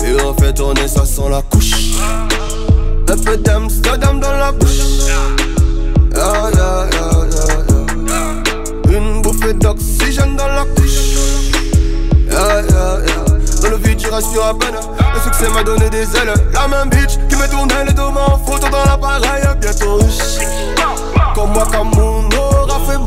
Et 0.04 0.14
on 0.22 0.34
fait 0.34 0.52
tourner, 0.52 0.86
ça 0.88 1.04
sent 1.04 1.28
la 1.30 1.42
couche. 1.42 1.72
Un 3.08 3.16
peu 3.16 3.36
d'Amsterdam 3.36 4.18
dans 4.20 4.32
la 4.32 4.52
bouche. 4.52 4.80
Yeah, 6.14 6.50
yeah, 6.54 6.86
yeah. 6.92 8.98
Une 8.98 9.22
bouffée 9.22 9.54
d'oxygène 9.54 10.36
dans 10.36 10.48
la 10.48 10.64
couche. 10.76 11.14
Dans 13.62 13.70
le 13.70 13.76
vide, 13.76 14.00
je 14.00 14.08
respire 14.08 14.46
à 14.46 14.58
peine. 14.58 14.76
Le 15.14 15.20
succès 15.20 15.48
m'a 15.52 15.62
donné 15.62 15.88
des 15.90 16.16
ailes. 16.16 16.34
La 16.52 16.66
même 16.68 16.88
bitch 16.88 17.18
qui 17.28 17.36
me 17.36 17.46
tournait 17.48 17.84
les 17.84 17.94
mains 17.94 18.32
en 18.32 18.38
photo 18.38 18.68
dans 18.70 18.84
l'appareil. 18.84 19.44
Bientôt, 19.60 19.98
comme 21.34 21.52
moi, 21.52 21.66
comme 21.70 21.90
mon 21.94 22.28
aura 22.36 22.80
fait. 22.86 22.98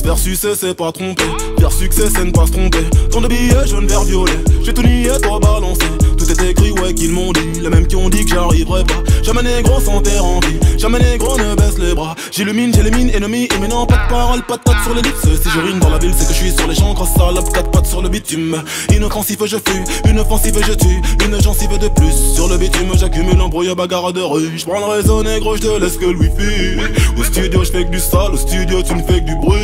Se 0.00 0.04
faire 0.06 0.16
succès, 0.16 0.54
c'est 0.54 0.72
pas 0.72 0.92
tromper. 0.92 1.24
Faire 1.58 1.70
succès, 1.70 2.04
c'est 2.08 2.24
ne 2.24 2.30
pas 2.30 2.46
se 2.46 2.52
tromper. 2.52 2.86
Tant 3.10 3.20
de 3.20 3.28
billets 3.28 3.66
jaune, 3.66 3.86
vert, 3.86 4.02
violet. 4.04 4.32
J'ai 4.62 4.72
tout 4.72 4.82
nié, 4.82 5.10
toi 5.22 5.38
balancé. 5.38 5.84
Tout 6.16 6.24
est 6.24 6.50
écrit, 6.50 6.70
ouais, 6.70 6.94
qu'ils 6.94 7.12
m'ont 7.12 7.32
dit. 7.32 7.60
Les 7.60 7.68
mêmes 7.68 7.86
qui 7.86 7.96
ont 7.96 8.08
dit 8.08 8.24
que 8.24 8.30
j'arriverai 8.30 8.84
pas. 8.84 9.02
Jamais 9.22 9.42
négro 9.42 9.78
sans 9.78 10.00
terre 10.00 10.24
en 10.24 10.40
vie. 10.40 10.58
Jamais 10.78 11.00
négro 11.00 11.36
ne 11.36 11.54
baisse 11.54 11.78
les 11.78 11.94
bras. 11.94 12.14
J'illumine, 12.32 12.72
j'élimine, 12.72 13.10
ennemi. 13.10 13.46
Et 13.54 13.58
maintenant, 13.58 13.84
pas 13.84 14.06
de 14.06 14.08
parole, 14.08 14.42
pas 14.42 14.56
sur 14.82 14.94
les 14.94 15.02
lips. 15.02 15.42
Si 15.42 15.50
je 15.50 15.60
rime 15.60 15.78
dans 15.78 15.90
la 15.90 15.98
ville, 15.98 16.12
c'est 16.16 16.26
que 16.26 16.32
je 16.32 16.38
suis 16.38 16.52
sur 16.52 16.66
les 16.66 16.74
champs. 16.74 16.94
Grosse 16.94 17.12
salope, 17.16 17.52
quatre 17.52 17.70
pattes 17.70 17.86
sur 17.86 18.02
le 18.02 18.08
bitume. 18.08 18.62
Inoffensif, 18.94 19.38
je 19.44 19.56
fuis. 19.56 20.10
Une 20.10 20.18
offensive, 20.18 20.58
je 20.66 20.72
tue. 20.72 21.02
Une 21.24 21.40
gencive 21.42 21.78
de 21.78 21.88
plus. 21.88 22.34
Sur 22.34 22.48
le 22.48 22.56
bitume, 22.56 22.92
j'accumule 22.98 23.40
embrouille, 23.40 23.74
bagarre 23.74 24.12
de 24.12 24.20
rue. 24.20 24.50
J'prends 24.56 24.80
le 24.80 24.96
réseau 24.96 25.22
négro, 25.22 25.56
j'te 25.56 25.80
laisse 25.80 25.96
que 25.96 26.06
le 26.06 26.18
wifi. 26.18 26.80
Au 27.18 27.24
studio, 27.24 27.64
j'fais 27.64 27.84
que 27.84 27.90
du 27.90 28.00
sale. 28.00 28.32
Au 28.32 28.36
studio, 28.36 28.82
tu 28.82 28.94
ne 28.94 29.02
fais 29.02 29.20
que 29.20 29.26
du 29.26 29.36
bruit. 29.36 29.58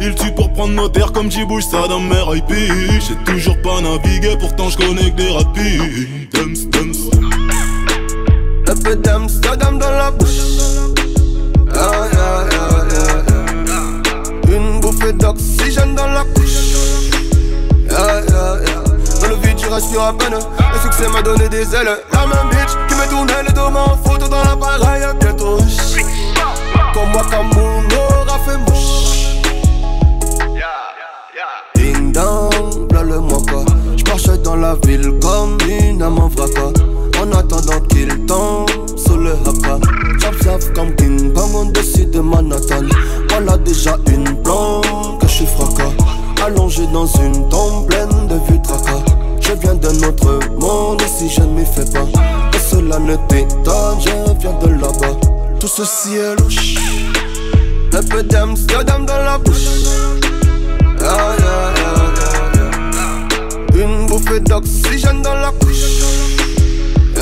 Il 0.00 0.14
tue 0.14 0.32
pour 0.32 0.52
prendre 0.52 0.74
nos 0.74 0.88
terres 0.88 1.12
comme 1.12 1.30
j'y 1.30 1.44
bouge 1.44 1.64
ça 1.64 1.88
dans 1.88 2.00
mes 2.00 2.36
IP. 2.36 2.50
J'ai 2.50 3.32
toujours 3.32 3.60
pas 3.62 3.80
navigué, 3.80 4.36
pourtant 4.38 4.68
je 4.70 4.76
connais 4.76 5.10
des 5.10 5.30
rapides. 5.30 6.30
Dums, 6.32 6.70
dums. 6.70 6.92
Un 8.68 8.74
peu 8.74 8.96
dans 9.78 9.90
la 9.90 10.10
bouche. 10.10 10.55
Bouffée 15.06 15.12
d'oxygène 15.12 15.94
dans 15.94 16.08
la 16.08 16.24
couche. 16.34 16.74
Yeah, 17.90 18.22
yeah, 18.28 18.56
yeah. 18.66 19.20
Dans 19.20 19.28
le 19.28 19.36
vide, 19.36 19.58
je 19.58 19.68
respire 19.68 20.02
à 20.02 20.12
peine. 20.12 20.34
Le 20.34 20.80
succès 20.80 21.08
m'a 21.12 21.22
donné 21.22 21.48
des 21.48 21.74
ailes. 21.74 21.98
La 22.12 22.26
même 22.26 22.50
bitch 22.50 22.72
qui 22.88 22.94
me 22.94 23.08
tournait 23.08 23.52
deux 23.54 23.70
mains 23.72 23.84
en 23.84 23.96
photo 23.96 24.28
dans 24.28 24.42
l'appareil. 24.42 25.02
Bientôt, 25.20 25.58
comme 26.94 27.10
moi, 27.10 27.22
comme 27.30 27.48
mon 27.54 27.84
aura 27.96 28.38
fait 28.40 28.58
mouche. 28.58 29.42
Ding 31.74 32.12
dong, 32.12 32.92
là 32.92 33.02
le 33.02 33.20
moi 33.20 33.38
pas. 33.46 33.64
J'marche 33.96 34.40
dans 34.42 34.56
la 34.56 34.74
ville 34.86 35.18
comme 35.20 35.58
une 35.68 36.02
âme 36.02 36.18
en 36.18 36.30
fracas. 36.30 36.72
En 37.26 37.38
attendant 37.38 37.80
qu'il 37.88 38.08
tombe 38.26 38.68
sous 38.96 39.16
le. 39.16 39.32
Chop 40.20 40.34
chop 40.42 40.74
comme 40.74 40.94
King 40.96 41.32
Kong 41.32 41.54
au-dessus 41.54 42.06
de 42.06 42.20
Manhattan. 42.20 42.84
Voilà 43.30 43.56
déjà 43.58 43.96
une 44.12 44.24
blonde 44.42 45.18
que 45.20 45.26
je 45.26 45.32
suis 45.32 45.46
fracas. 45.46 45.92
Allongé 46.44 46.86
dans 46.92 47.06
une 47.06 47.48
tombe 47.48 47.86
pleine 47.88 48.28
de 48.28 48.34
vues 48.48 48.60
tracas. 48.62 49.02
Je 49.40 49.52
viens 49.54 49.74
d'un 49.74 49.96
autre 50.08 50.38
monde 50.58 51.02
si 51.18 51.28
je 51.28 51.40
ne 51.40 51.46
m'y 51.46 51.64
fais 51.64 51.84
pas. 51.86 52.06
Que 52.52 52.58
cela 52.58 52.98
ne 52.98 53.16
t'étonne, 53.28 53.98
je 54.00 54.40
viens 54.40 54.58
de 54.60 54.68
là-bas. 54.80 55.16
Tout 55.58 55.68
ceci 55.68 56.16
est 56.16 56.40
louche. 56.40 56.76
Un 57.92 58.02
peu 58.02 58.22
d'Amsterdam 58.22 59.06
dans 59.06 59.18
la 59.18 59.38
bouche. 59.38 59.66
Yeah, 61.00 61.34
yeah, 61.38 61.74
yeah. 63.74 63.84
Une 63.84 64.06
bouffée 64.06 64.40
d'oxygène 64.40 65.22
dans 65.22 65.34
la 65.34 65.50
couche 65.50 66.25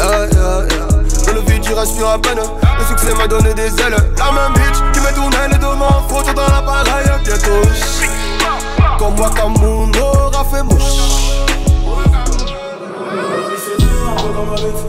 yeah, 0.05 0.27
yeah, 0.33 0.67
yeah. 0.69 0.95
Dans 1.27 1.33
le 1.33 1.41
vide, 1.41 1.63
tu 1.63 1.73
respires 1.73 2.09
à 2.09 2.19
peine. 2.19 2.39
Le 2.39 2.85
succès 2.85 3.15
m'a 3.15 3.27
donné 3.27 3.55
des 3.55 3.69
ailes. 3.81 3.97
La 4.19 4.33
même 4.33 4.53
bitch 4.55 4.79
qui 4.93 5.01
me 5.01 5.15
tournait 5.15 5.49
les 5.51 5.59
deux 5.59 5.75
mains. 5.77 6.03
Faut 6.09 6.23
dans 6.23 6.43
la 6.43 6.63
pareille 6.63 7.11
bientôt. 7.25 7.69
Comme 8.99 9.15
moi, 9.17 9.31
comme 9.35 9.55
mon 9.59 9.91
aura 10.01 10.45
fait 10.45 10.63
mouche. 10.63 11.15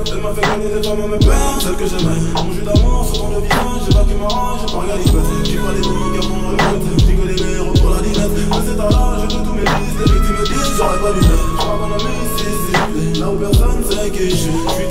Elle 0.07 0.21
m'a 0.21 0.33
fait 0.33 0.41
gagner 0.41 0.67
des 0.75 0.87
femmes 0.87 1.01
à 1.03 1.07
mes 1.07 1.17
peines, 1.17 1.59
celles 1.59 1.75
que 1.75 1.87
j'aimais 1.87 2.21
Mon 2.35 2.51
jus 2.53 2.61
d'amour, 2.61 3.05
sur 3.11 3.29
le 3.29 3.41
visage, 3.41 3.81
j'ai 3.87 3.95
pas 3.95 4.03
qui 4.03 4.13
m'arrange, 4.13 4.59
j'ai 4.61 4.73
pas 4.73 4.79
regardé 4.79 5.03
Tu 5.43 5.57
vois 5.57 5.71
les 5.71 5.81
mimiques 5.81 6.23
avant 6.23 6.51
le 6.51 6.57
fait, 6.57 7.05
j'ai 7.05 7.15
que 7.15 7.27
les 7.27 7.35
verres 7.35 7.73
pour 7.73 7.89
la 7.89 8.01
dinette 8.01 8.31
À 8.51 8.61
cet 8.61 8.79
âge, 8.79 9.29
j'ai 9.29 9.37
tous 9.37 9.53
mes 9.53 9.65
fils, 9.65 9.93
les 9.99 10.11
victimes 10.13 10.37
me 10.39 10.45
disent, 10.45 10.77
j'aurais 10.77 10.99
pas 10.99 11.11
dû 11.13 11.21
mettre 11.21 11.49
Je 11.51 11.57
crois 11.57 11.77
qu'on 11.77 11.93
a 11.93 11.97
mis, 11.97 12.15
si, 12.37 13.13
si, 13.13 13.19
là 13.19 13.29
où 13.29 13.35
personne 13.35 13.83
sait 13.89 14.09
qui 14.11 14.29
je 14.29 14.35
suis 14.35 14.84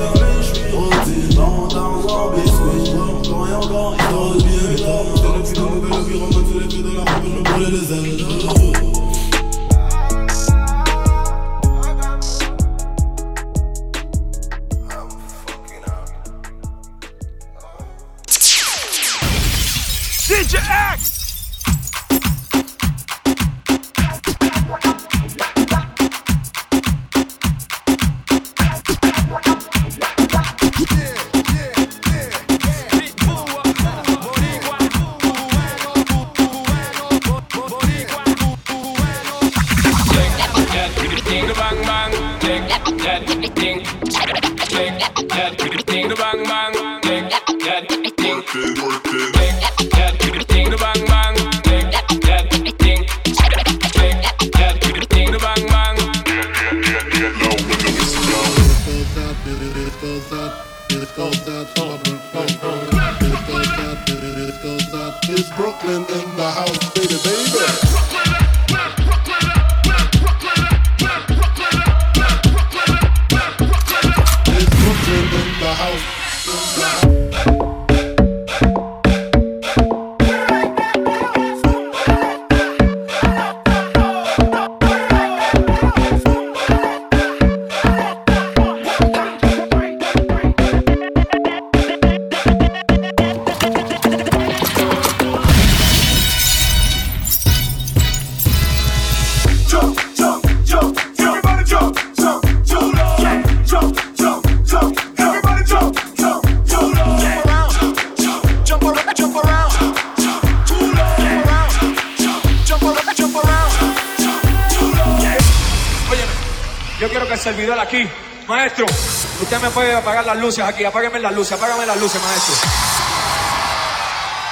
luces 120.44 120.64
aquí, 120.64 120.84
apáguenme 120.84 121.18
las 121.20 121.32
luces, 121.32 121.52
apáguenme 121.56 121.86
las 121.86 121.96
luces, 121.96 122.20
maestro. 122.22 122.54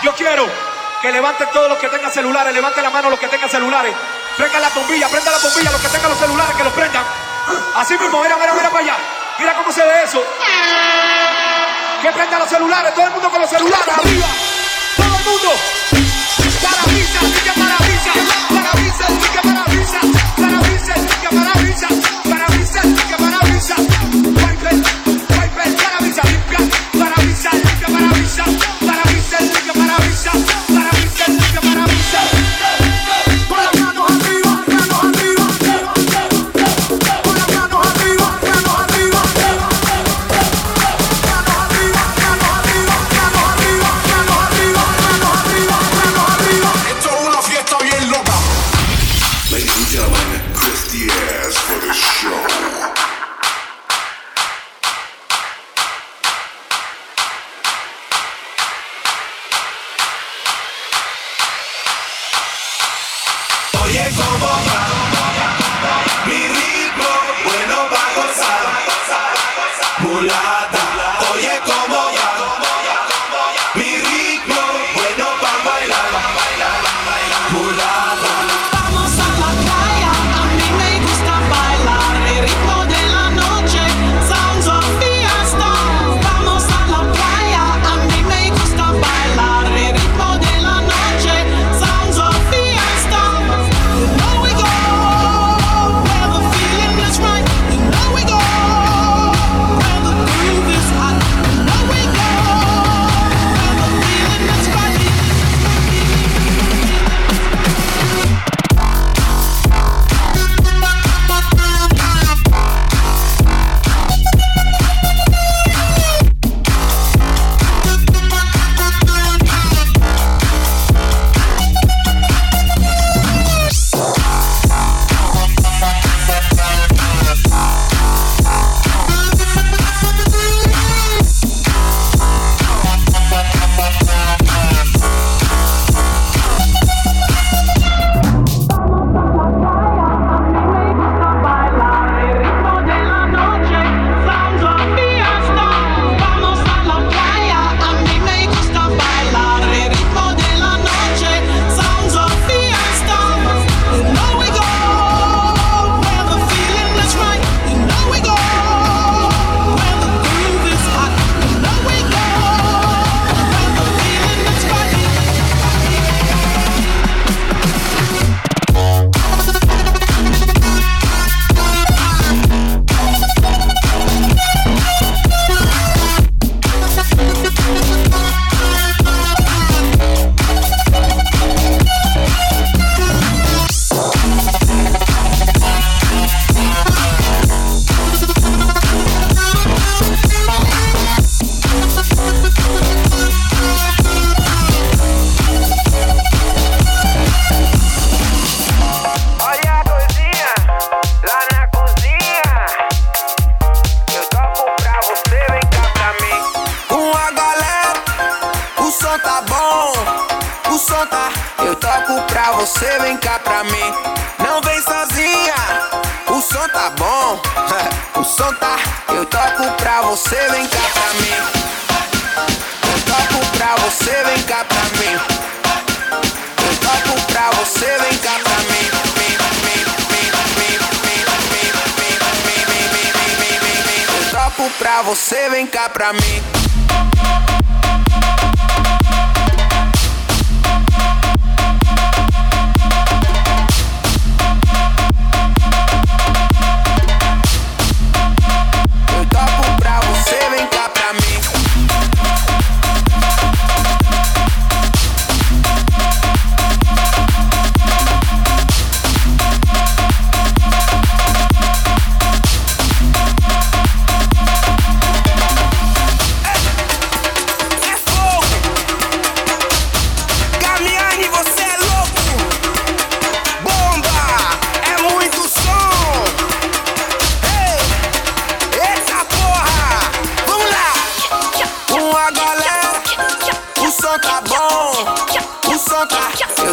Yo 0.02 0.14
quiero 0.14 0.48
que 1.02 1.12
levanten 1.12 1.48
todos 1.52 1.68
los 1.68 1.78
que 1.78 1.88
tengan 1.88 2.10
celulares, 2.10 2.54
levanten 2.54 2.82
la 2.82 2.90
mano 2.90 3.10
los 3.10 3.18
que 3.18 3.28
tengan 3.28 3.50
celulares, 3.50 3.94
prendan 4.38 4.62
la 4.62 4.70
bombilla, 4.70 5.08
prenda 5.08 5.30
la 5.30 5.38
bombilla, 5.38 5.70
los 5.70 5.80
que 5.80 5.88
tengan 5.88 6.10
los 6.10 6.18
celulares, 6.18 6.56
que 6.56 6.64
los 6.64 6.72
prendan. 6.72 7.04
Así 7.76 7.98
mismo, 7.98 8.22
mira, 8.22 8.36
mira, 8.36 8.54
mira 8.54 8.70
para 8.70 8.84
allá. 8.84 8.96
Mira 9.38 9.54
cómo 9.54 9.70
se 9.70 9.84
ve 9.84 10.02
eso. 10.04 10.24
Que 12.00 12.10
prendan 12.10 12.38
los 12.38 12.48
celulares, 12.48 12.94
todo 12.94 13.06
el 13.06 13.12
mundo 13.12 13.30
con 13.30 13.40
los 13.42 13.50
celulares 13.50 13.88
arriba. 13.88 14.26
Todo 14.96 15.06
el 15.06 15.24
mundo. 15.24 15.81
shot. 30.22 30.51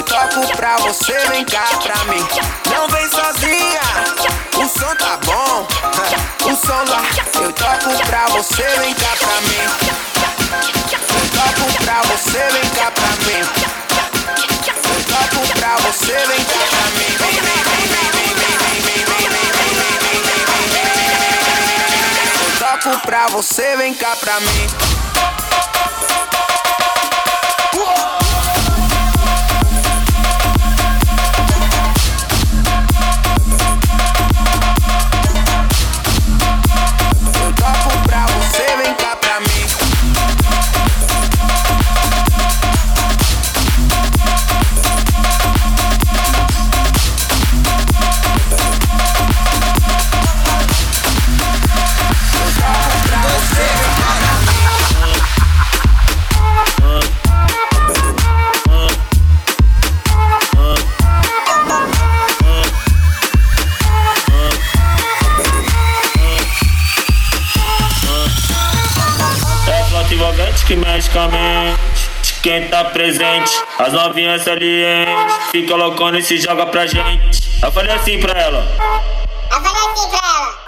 toco 0.10 0.42
pra 0.58 0.76
você, 0.78 1.14
vem 1.30 1.46
cá 1.46 1.64
pra 1.84 2.04
mim. 2.06 2.26
Não 2.66 2.88
vem 2.88 3.08
sozinha, 3.10 3.82
o 4.56 4.68
som 4.68 4.96
tá 4.96 5.18
bom. 5.24 5.68
O 6.46 6.56
som 6.56 6.84
lá, 6.92 7.04
eu 7.36 7.54
toco 7.54 7.96
pra 8.08 8.26
você, 8.30 8.64
vem 8.80 8.94
cá 8.96 9.16
pra 9.20 9.42
mim. 9.42 9.62
Eu 10.92 11.28
toco 11.30 11.84
pra 11.86 12.02
você, 12.02 12.40
vem 12.52 12.70
cá 12.72 12.90
pra 12.92 13.10
mim. 13.28 13.42
Eu 14.68 15.04
toco 15.04 15.48
pra 15.60 15.76
você, 15.78 16.14
vem 16.28 16.44
cá 16.44 16.62
pra 16.70 16.86
mim. 16.98 17.12
Vem, 17.20 17.36
vem, 17.40 17.64
vem, 17.64 17.86
vem, 17.88 18.10
vem, 18.12 18.34
vem, 18.34 18.56
vem, 18.58 19.20
vem, 19.20 19.20
vem, 19.20 19.20
vem, 20.30 20.30
vem, 20.30 20.36
vem, 21.60 21.64
Eu 22.46 22.52
toco 22.58 23.00
pra 23.06 23.28
você, 23.28 23.76
vem 23.78 23.94
cá 23.94 24.16
pra 24.16 24.40
mim. 24.40 24.90
Quem 72.42 72.70
tá 72.70 72.86
presente, 72.86 73.52
as 73.78 73.92
novinhas 73.92 74.44
salientes, 74.44 75.36
fica 75.52 75.76
loucona 75.76 76.20
e 76.20 76.24
se 76.24 76.38
joga 76.38 76.66
pra 76.68 76.88
gente. 76.88 77.62
Eu 77.62 77.70
falei 77.70 77.94
assim 77.94 78.18
pra 78.18 78.40
ela. 78.40 78.66
Eu 79.52 79.62
falei 79.62 79.82
assim 79.92 80.10
pra 80.10 80.20
ela. 80.20 80.60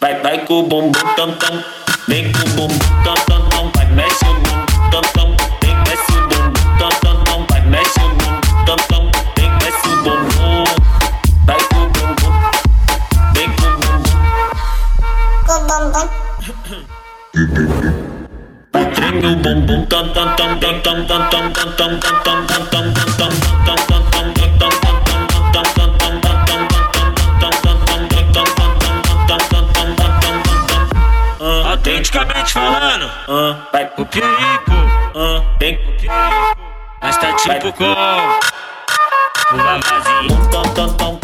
Vai, 0.00 0.20
vai 0.20 0.44
com 0.44 0.60
o 0.60 0.62
bumbum 0.62 1.14
tam 1.16 1.32
tam, 1.32 1.64
vem 2.06 2.30
com 2.30 2.38
o 2.38 2.50
bumbum 2.50 3.02
tam 3.02 3.14
tam. 3.26 3.37
meu 19.20 19.36
bumbum. 19.36 19.86
Tam 19.86 20.08
tam 20.12 20.36
tam 20.36 20.58
tam 20.60 20.82
tam 20.82 21.06
tam 21.06 21.28
tam 21.30 21.40
tam 21.50 22.00
tam 22.00 22.22
tam 22.24 22.46
tam 22.46 22.66
tam 22.70 22.92
tam 23.16 23.32
Autenticamente 31.70 32.52
falando, 32.52 33.10
vai 33.72 33.86
pro 33.86 34.04
perigo, 34.06 34.28
vem 35.58 35.76
pro 35.76 35.92
perigo, 35.92 36.56
mas 37.00 37.16
tá 37.18 37.32
tipo 37.34 37.72
com 37.72 37.84
o 37.84 39.56
vavazinho. 39.56 41.17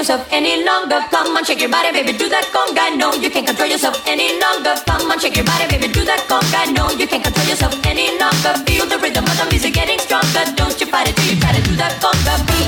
yourself 0.00 0.26
any 0.32 0.64
longer. 0.64 0.98
Come 1.10 1.36
on, 1.36 1.44
shake 1.44 1.60
your 1.60 1.68
body, 1.68 1.92
baby, 1.92 2.16
do 2.16 2.26
that 2.30 2.46
conga. 2.56 2.96
No, 2.96 3.12
you 3.12 3.28
can't 3.28 3.46
control 3.46 3.68
yourself 3.68 4.00
any 4.06 4.40
longer. 4.40 4.74
Come 4.88 5.10
on, 5.10 5.18
shake 5.20 5.36
your 5.36 5.44
body, 5.44 5.66
baby, 5.68 5.92
do 5.92 6.04
that 6.04 6.24
conga. 6.24 6.72
No, 6.72 6.88
you 6.96 7.06
can't 7.06 7.22
control 7.22 7.46
yourself 7.46 7.74
any 7.84 8.08
longer. 8.18 8.52
Feel 8.64 8.86
the 8.86 8.98
rhythm 8.98 9.24
of 9.24 9.36
the 9.36 9.46
music 9.50 9.74
getting 9.74 9.98
stronger. 9.98 10.44
Don't 10.56 10.80
you 10.80 10.86
fight 10.86 11.08
it 11.08 11.16
till 11.16 11.34
you 11.34 11.38
try 11.38 11.52
to 11.52 11.62
do 11.68 11.76
that 11.76 12.00
conga. 12.00 12.59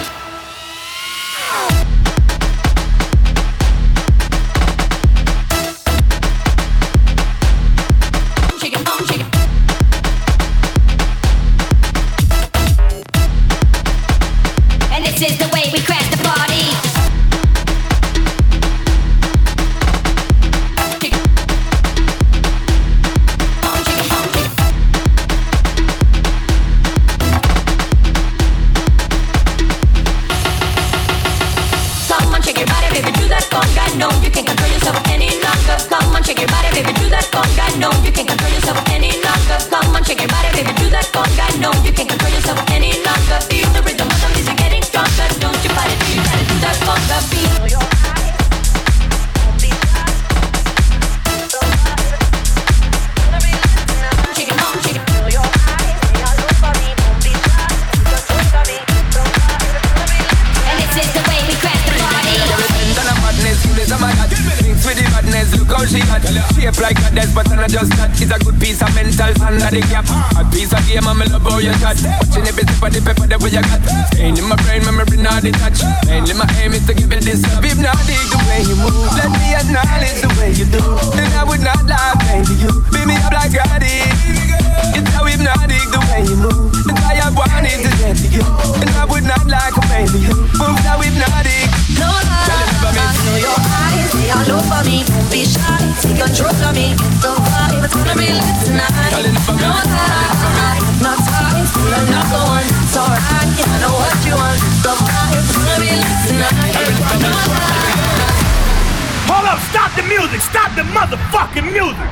motherfucking 110.93 111.72
music. 111.72 112.11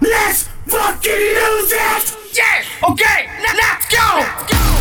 Let's 0.00 0.48
fucking 0.68 1.24
use 1.44 1.72
it. 1.72 2.04
Yes. 2.36 2.66
Okay. 2.90 3.18
Let's 3.40 3.88
go. 3.88 4.08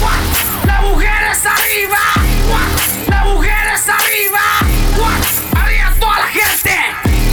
What? 0.04 0.22
La 0.68 0.82
mujer 0.82 1.22
es 1.32 1.46
arriba. 1.46 2.04
La 3.08 3.24
mujer 3.24 3.64
es 3.74 3.88
arriba. 3.88 4.44
Arriba 5.56 5.94
toda 6.00 6.20
la 6.20 6.28
gente. 6.28 6.76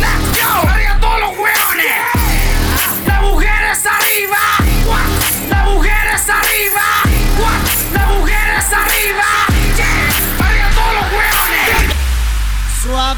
Let's 0.01 0.39
go. 0.39 0.69
Arriba 0.69 0.99
todos 1.01 1.21
los 1.21 1.33
hueones. 1.39 2.01
La 3.07 3.21
mujer 3.23 3.63
es 3.73 3.87
arriba. 3.87 4.43
La 5.49 5.65
mujer 5.65 6.07
es 6.15 6.29
arriba. 6.29 6.90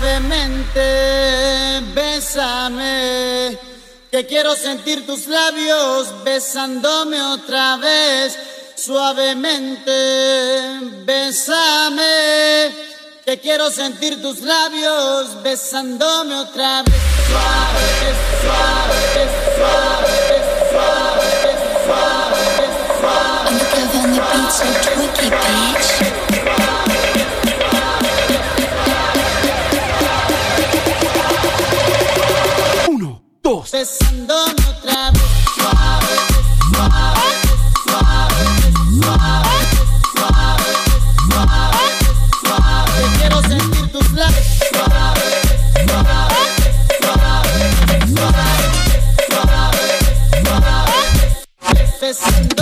suavemente, 0.03 1.81
bésame, 1.95 3.57
que 4.11 4.27
quiero 4.27 4.57
sentir 4.57 5.07
tus 5.07 5.29
labios 5.29 6.25
besándome 6.25 7.23
otra 7.23 7.77
vez, 7.77 8.37
suavemente, 8.75 9.93
bésame, 11.05 12.73
que 13.25 13.39
quiero 13.39 13.71
sentir 13.71 14.21
tus 14.21 14.41
labios 14.41 15.41
besándome 15.45 16.35
otra 16.35 16.83
vez, 16.83 16.95
suave, 17.29 18.13
suave, 18.43 19.29
suave, 19.57 20.19
suave, 20.73 21.31
suave, 21.87 22.67
suave. 23.01 23.47
I'm 23.49 23.57
the 23.59 24.51
so 24.51 24.67
tricky, 24.83 25.29
bitch. 25.31 26.22
dos. 33.43 33.71
Besándome 33.71 34.55
otra 34.69 35.11
vez. 35.11 35.23
Suave, 35.55 36.17
suave, 36.73 37.07
suave, 37.85 38.47
suave, 39.03 39.47
suave, 40.15 40.73
suave, 41.29 41.91
suave. 42.41 43.03
Quiero 43.19 43.39
sentir 43.43 43.87
tus 43.93 44.13
labios. 44.13 44.47
Suave, 44.73 45.29
suave, 45.87 46.41
suave, 47.01 47.57
suave, 48.15 48.67
suave, 49.29 49.87
suave. 50.45 50.91
Besándome 52.01 52.62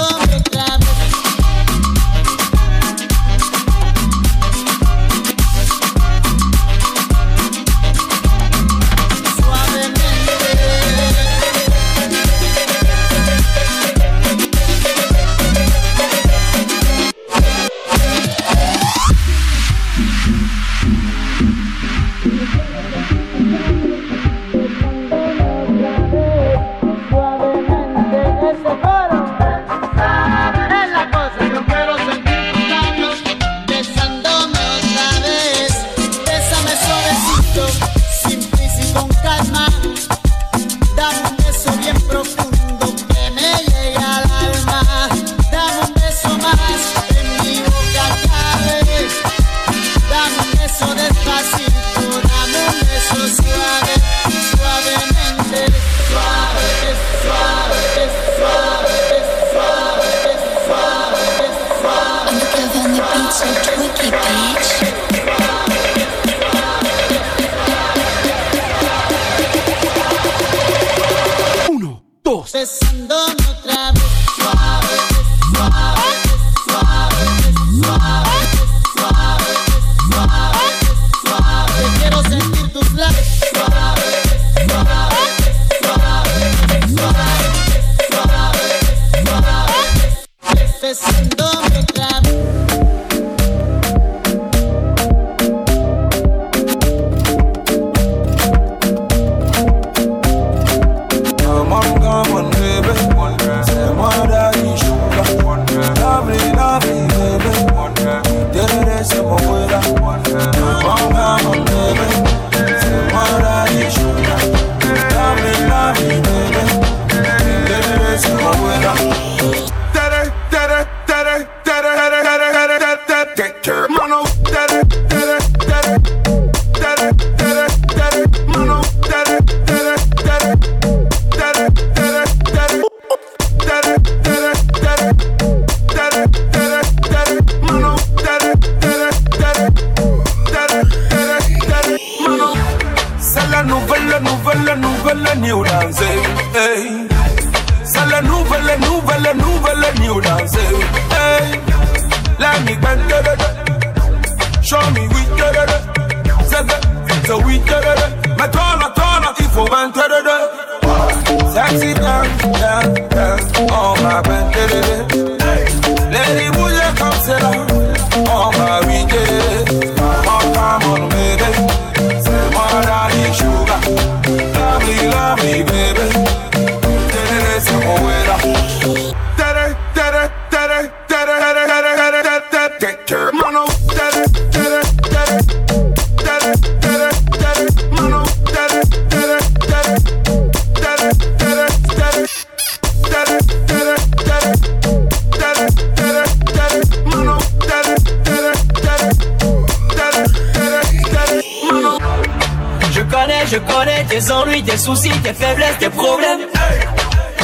tes 204.71 204.77
soucis, 204.77 205.11
tes 205.23 205.33
faiblesses, 205.33 205.79
tes 205.79 205.91
problèmes. 205.91 206.41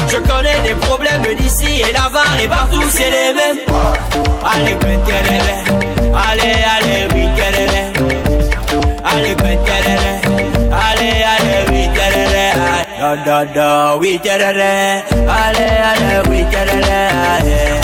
Je 0.08 0.16
connais 0.18 0.60
des 0.62 0.74
problèmes 0.86 1.22
d'ici 1.38 1.82
et 1.82 1.92
là-bas, 1.92 2.22
et 2.42 2.48
partout 2.48 2.82
c'est 2.90 3.10
les 3.10 3.34
mêmes. 3.34 3.58
Allez, 4.44 4.74
pétez-les, 4.74 5.40
allez, 6.14 6.56
allez, 6.74 7.08
oui, 7.14 7.26
Allez, 9.08 9.34
allez, 10.84 11.24
allez, 11.32 11.62
oui, 11.70 11.88
Da, 12.98 13.16
da, 13.16 13.44
da, 13.44 13.96
oui, 13.96 14.20
Allez, 14.24 14.62
allez, 15.28 16.28
oui, 16.28 16.44
Allez, 16.54 17.76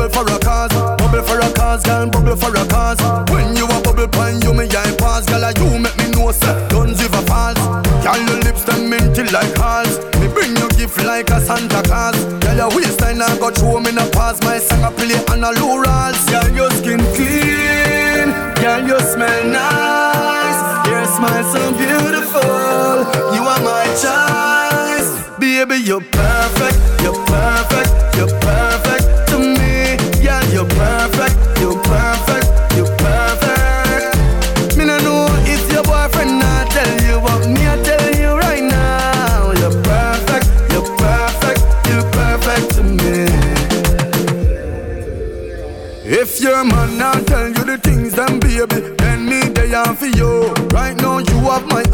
bubble 0.00 0.24
for 0.24 0.34
a 0.34 0.38
cause, 0.38 0.72
bubble 0.96 1.22
for 1.22 1.38
a 1.38 1.52
cause, 1.52 1.82
girl, 1.84 2.08
bubble 2.08 2.36
for 2.36 2.54
a 2.56 2.64
cause. 2.68 3.00
When 3.30 3.54
you 3.56 3.66
a 3.66 3.80
bubble 3.82 4.08
pan, 4.08 4.40
you 4.40 4.54
me 4.54 4.64
eye 4.64 4.96
pause, 4.96 5.26
girl, 5.26 5.44
you 5.52 5.78
make 5.78 5.96
me 5.98 6.10
know, 6.12 6.32
sir, 6.32 6.68
don't 6.68 6.96
give 6.96 7.12
a 7.12 7.22
false. 7.28 7.60
Girl, 8.02 8.16
your 8.16 8.40
lips 8.40 8.64
them 8.64 8.88
minty 8.88 9.24
like 9.24 9.54
halls. 9.56 9.98
Me 10.16 10.28
bring 10.32 10.56
you 10.56 10.68
gift 10.70 11.04
like 11.04 11.28
a 11.30 11.40
Santa 11.40 11.82
Claus. 11.82 12.16
Girl, 12.40 12.56
your 12.56 12.68
waistline 12.74 13.20
I 13.20 13.36
got 13.38 13.58
show 13.58 13.78
me 13.80 13.92
no 13.92 14.08
pause. 14.10 14.40
my 14.42 14.58
song 14.58 14.84
I 14.84 14.90
play 14.92 15.20
on 15.28 15.44
a 15.44 15.52
low 15.60 15.76
rolls. 15.76 16.24
Girl, 16.30 16.48
your 16.48 16.70
skin 16.70 17.00
clean, 17.14 18.32
girl, 18.56 18.80
you 18.88 18.98
smell 19.04 19.44
nice, 19.52 20.88
your 20.88 21.04
smile 21.04 21.44
so 21.52 21.60
beautiful. 21.76 23.04
You 23.36 23.42
are 23.44 23.60
my 23.60 23.84
choice, 24.00 25.38
baby, 25.38 25.76
you're 25.84 26.00
perfect, 26.00 26.78
you're 27.02 27.24
perfect. 27.26 27.99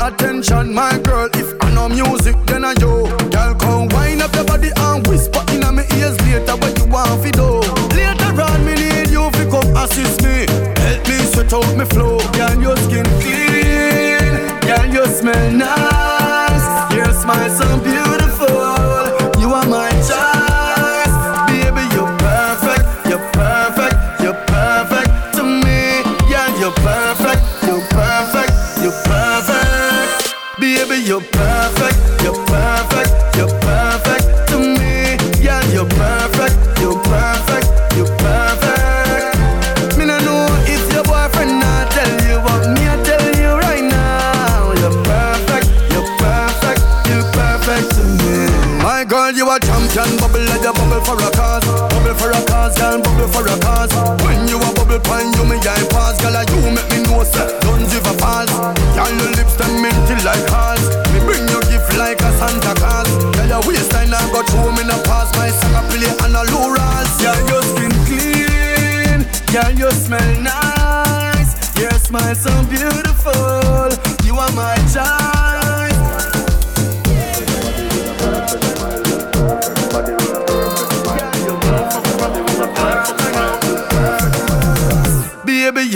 attention, 0.07 0.73
my 0.73 0.99
girl. 0.99 1.29
If 1.35 1.63
I 1.63 1.71
know 1.75 1.89
music, 1.89 2.37
then 2.47 2.65
I 2.65 2.75
yo. 2.81 3.07
Girl, 3.31 3.55
come 3.55 3.89
wind 3.89 4.23
up 4.23 4.35
your 4.35 4.45
body 4.45 4.71
and 4.77 5.07
whisper 5.07 5.45
in 5.53 5.61
my 5.61 5.87
ears 5.97 6.17
later 6.23 6.57
what 6.57 6.79
you 6.79 6.87
want 6.87 7.23
fi 7.23 7.31
do. 7.31 7.61
Later 7.95 8.43
on, 8.43 8.65
me 8.65 8.75
need 8.75 9.11
you 9.11 9.31
fi 9.31 9.45
come 9.51 9.77
assist 9.77 10.23
me, 10.23 10.47
help 10.83 11.09
me 11.09 11.17
sweat 11.33 11.53
out 11.53 11.77
me 11.77 11.85
flow. 11.87 12.16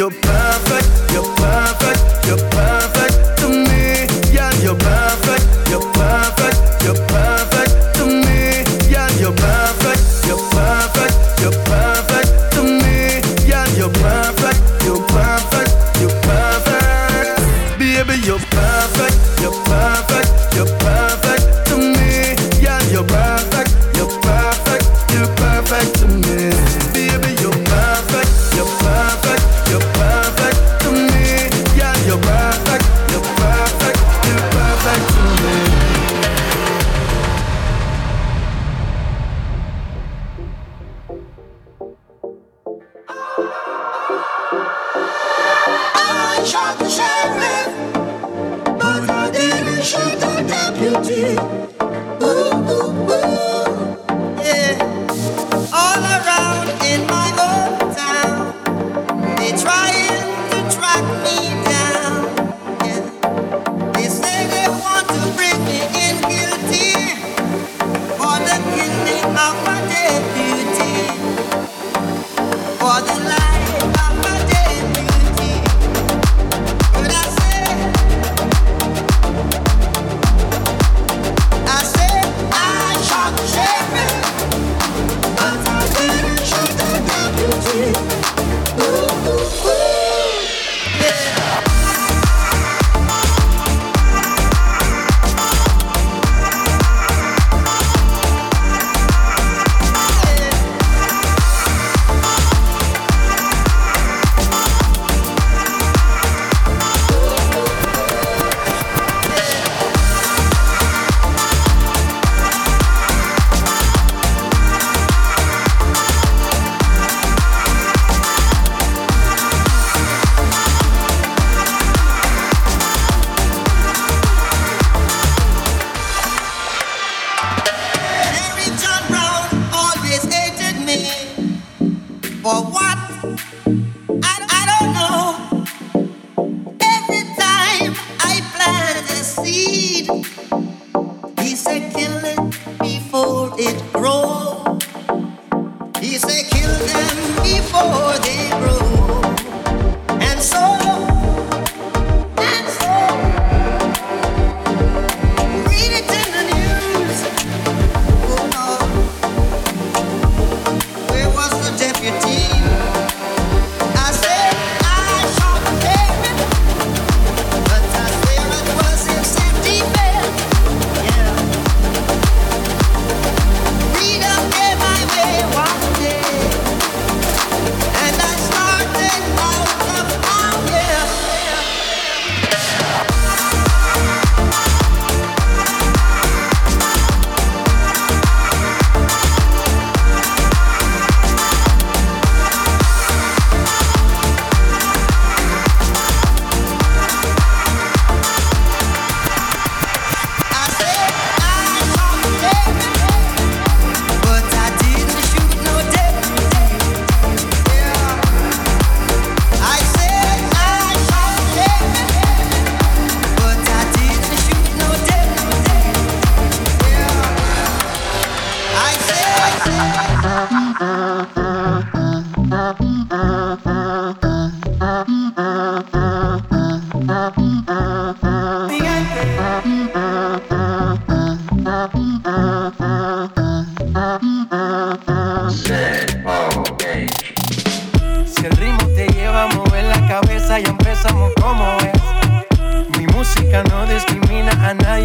you're 0.01 0.11
perfect. 0.11 0.70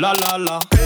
La 0.00 0.12
la 0.12 0.38
la 0.38 0.77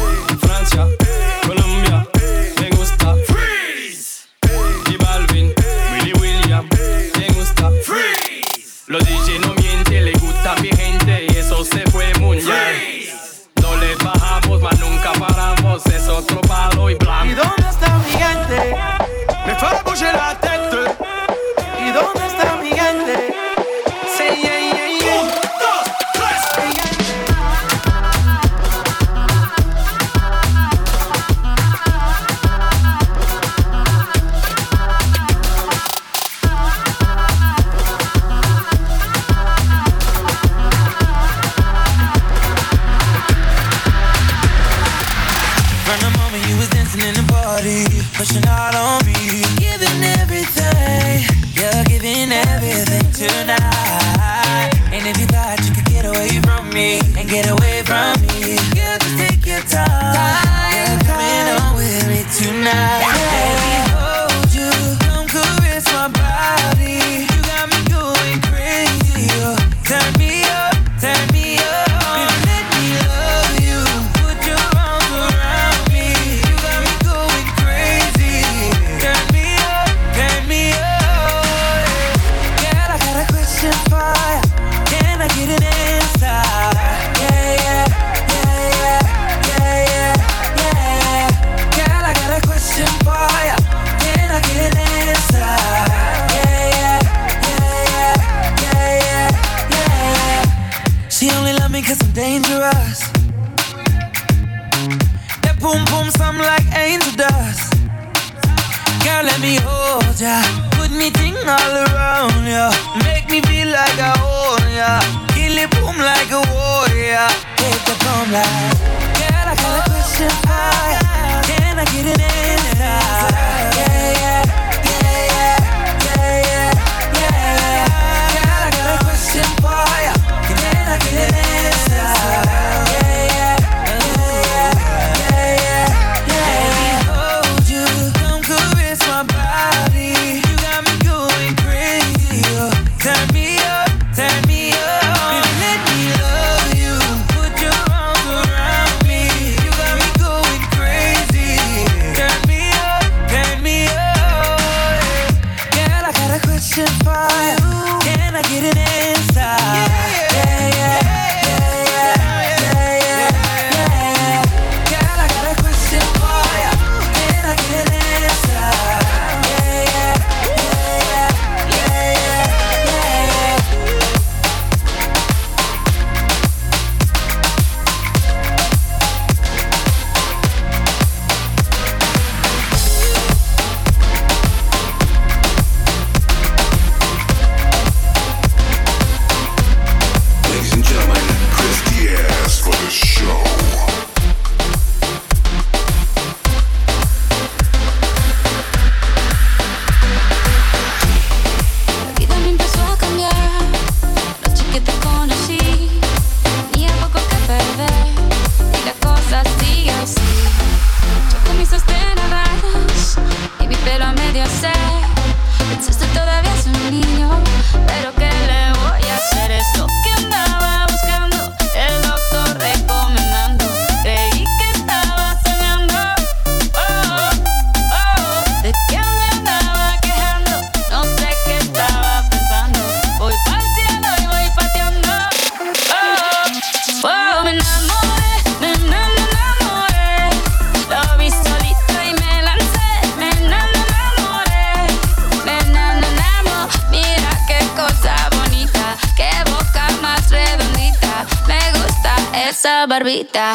barbita. 252.93 253.52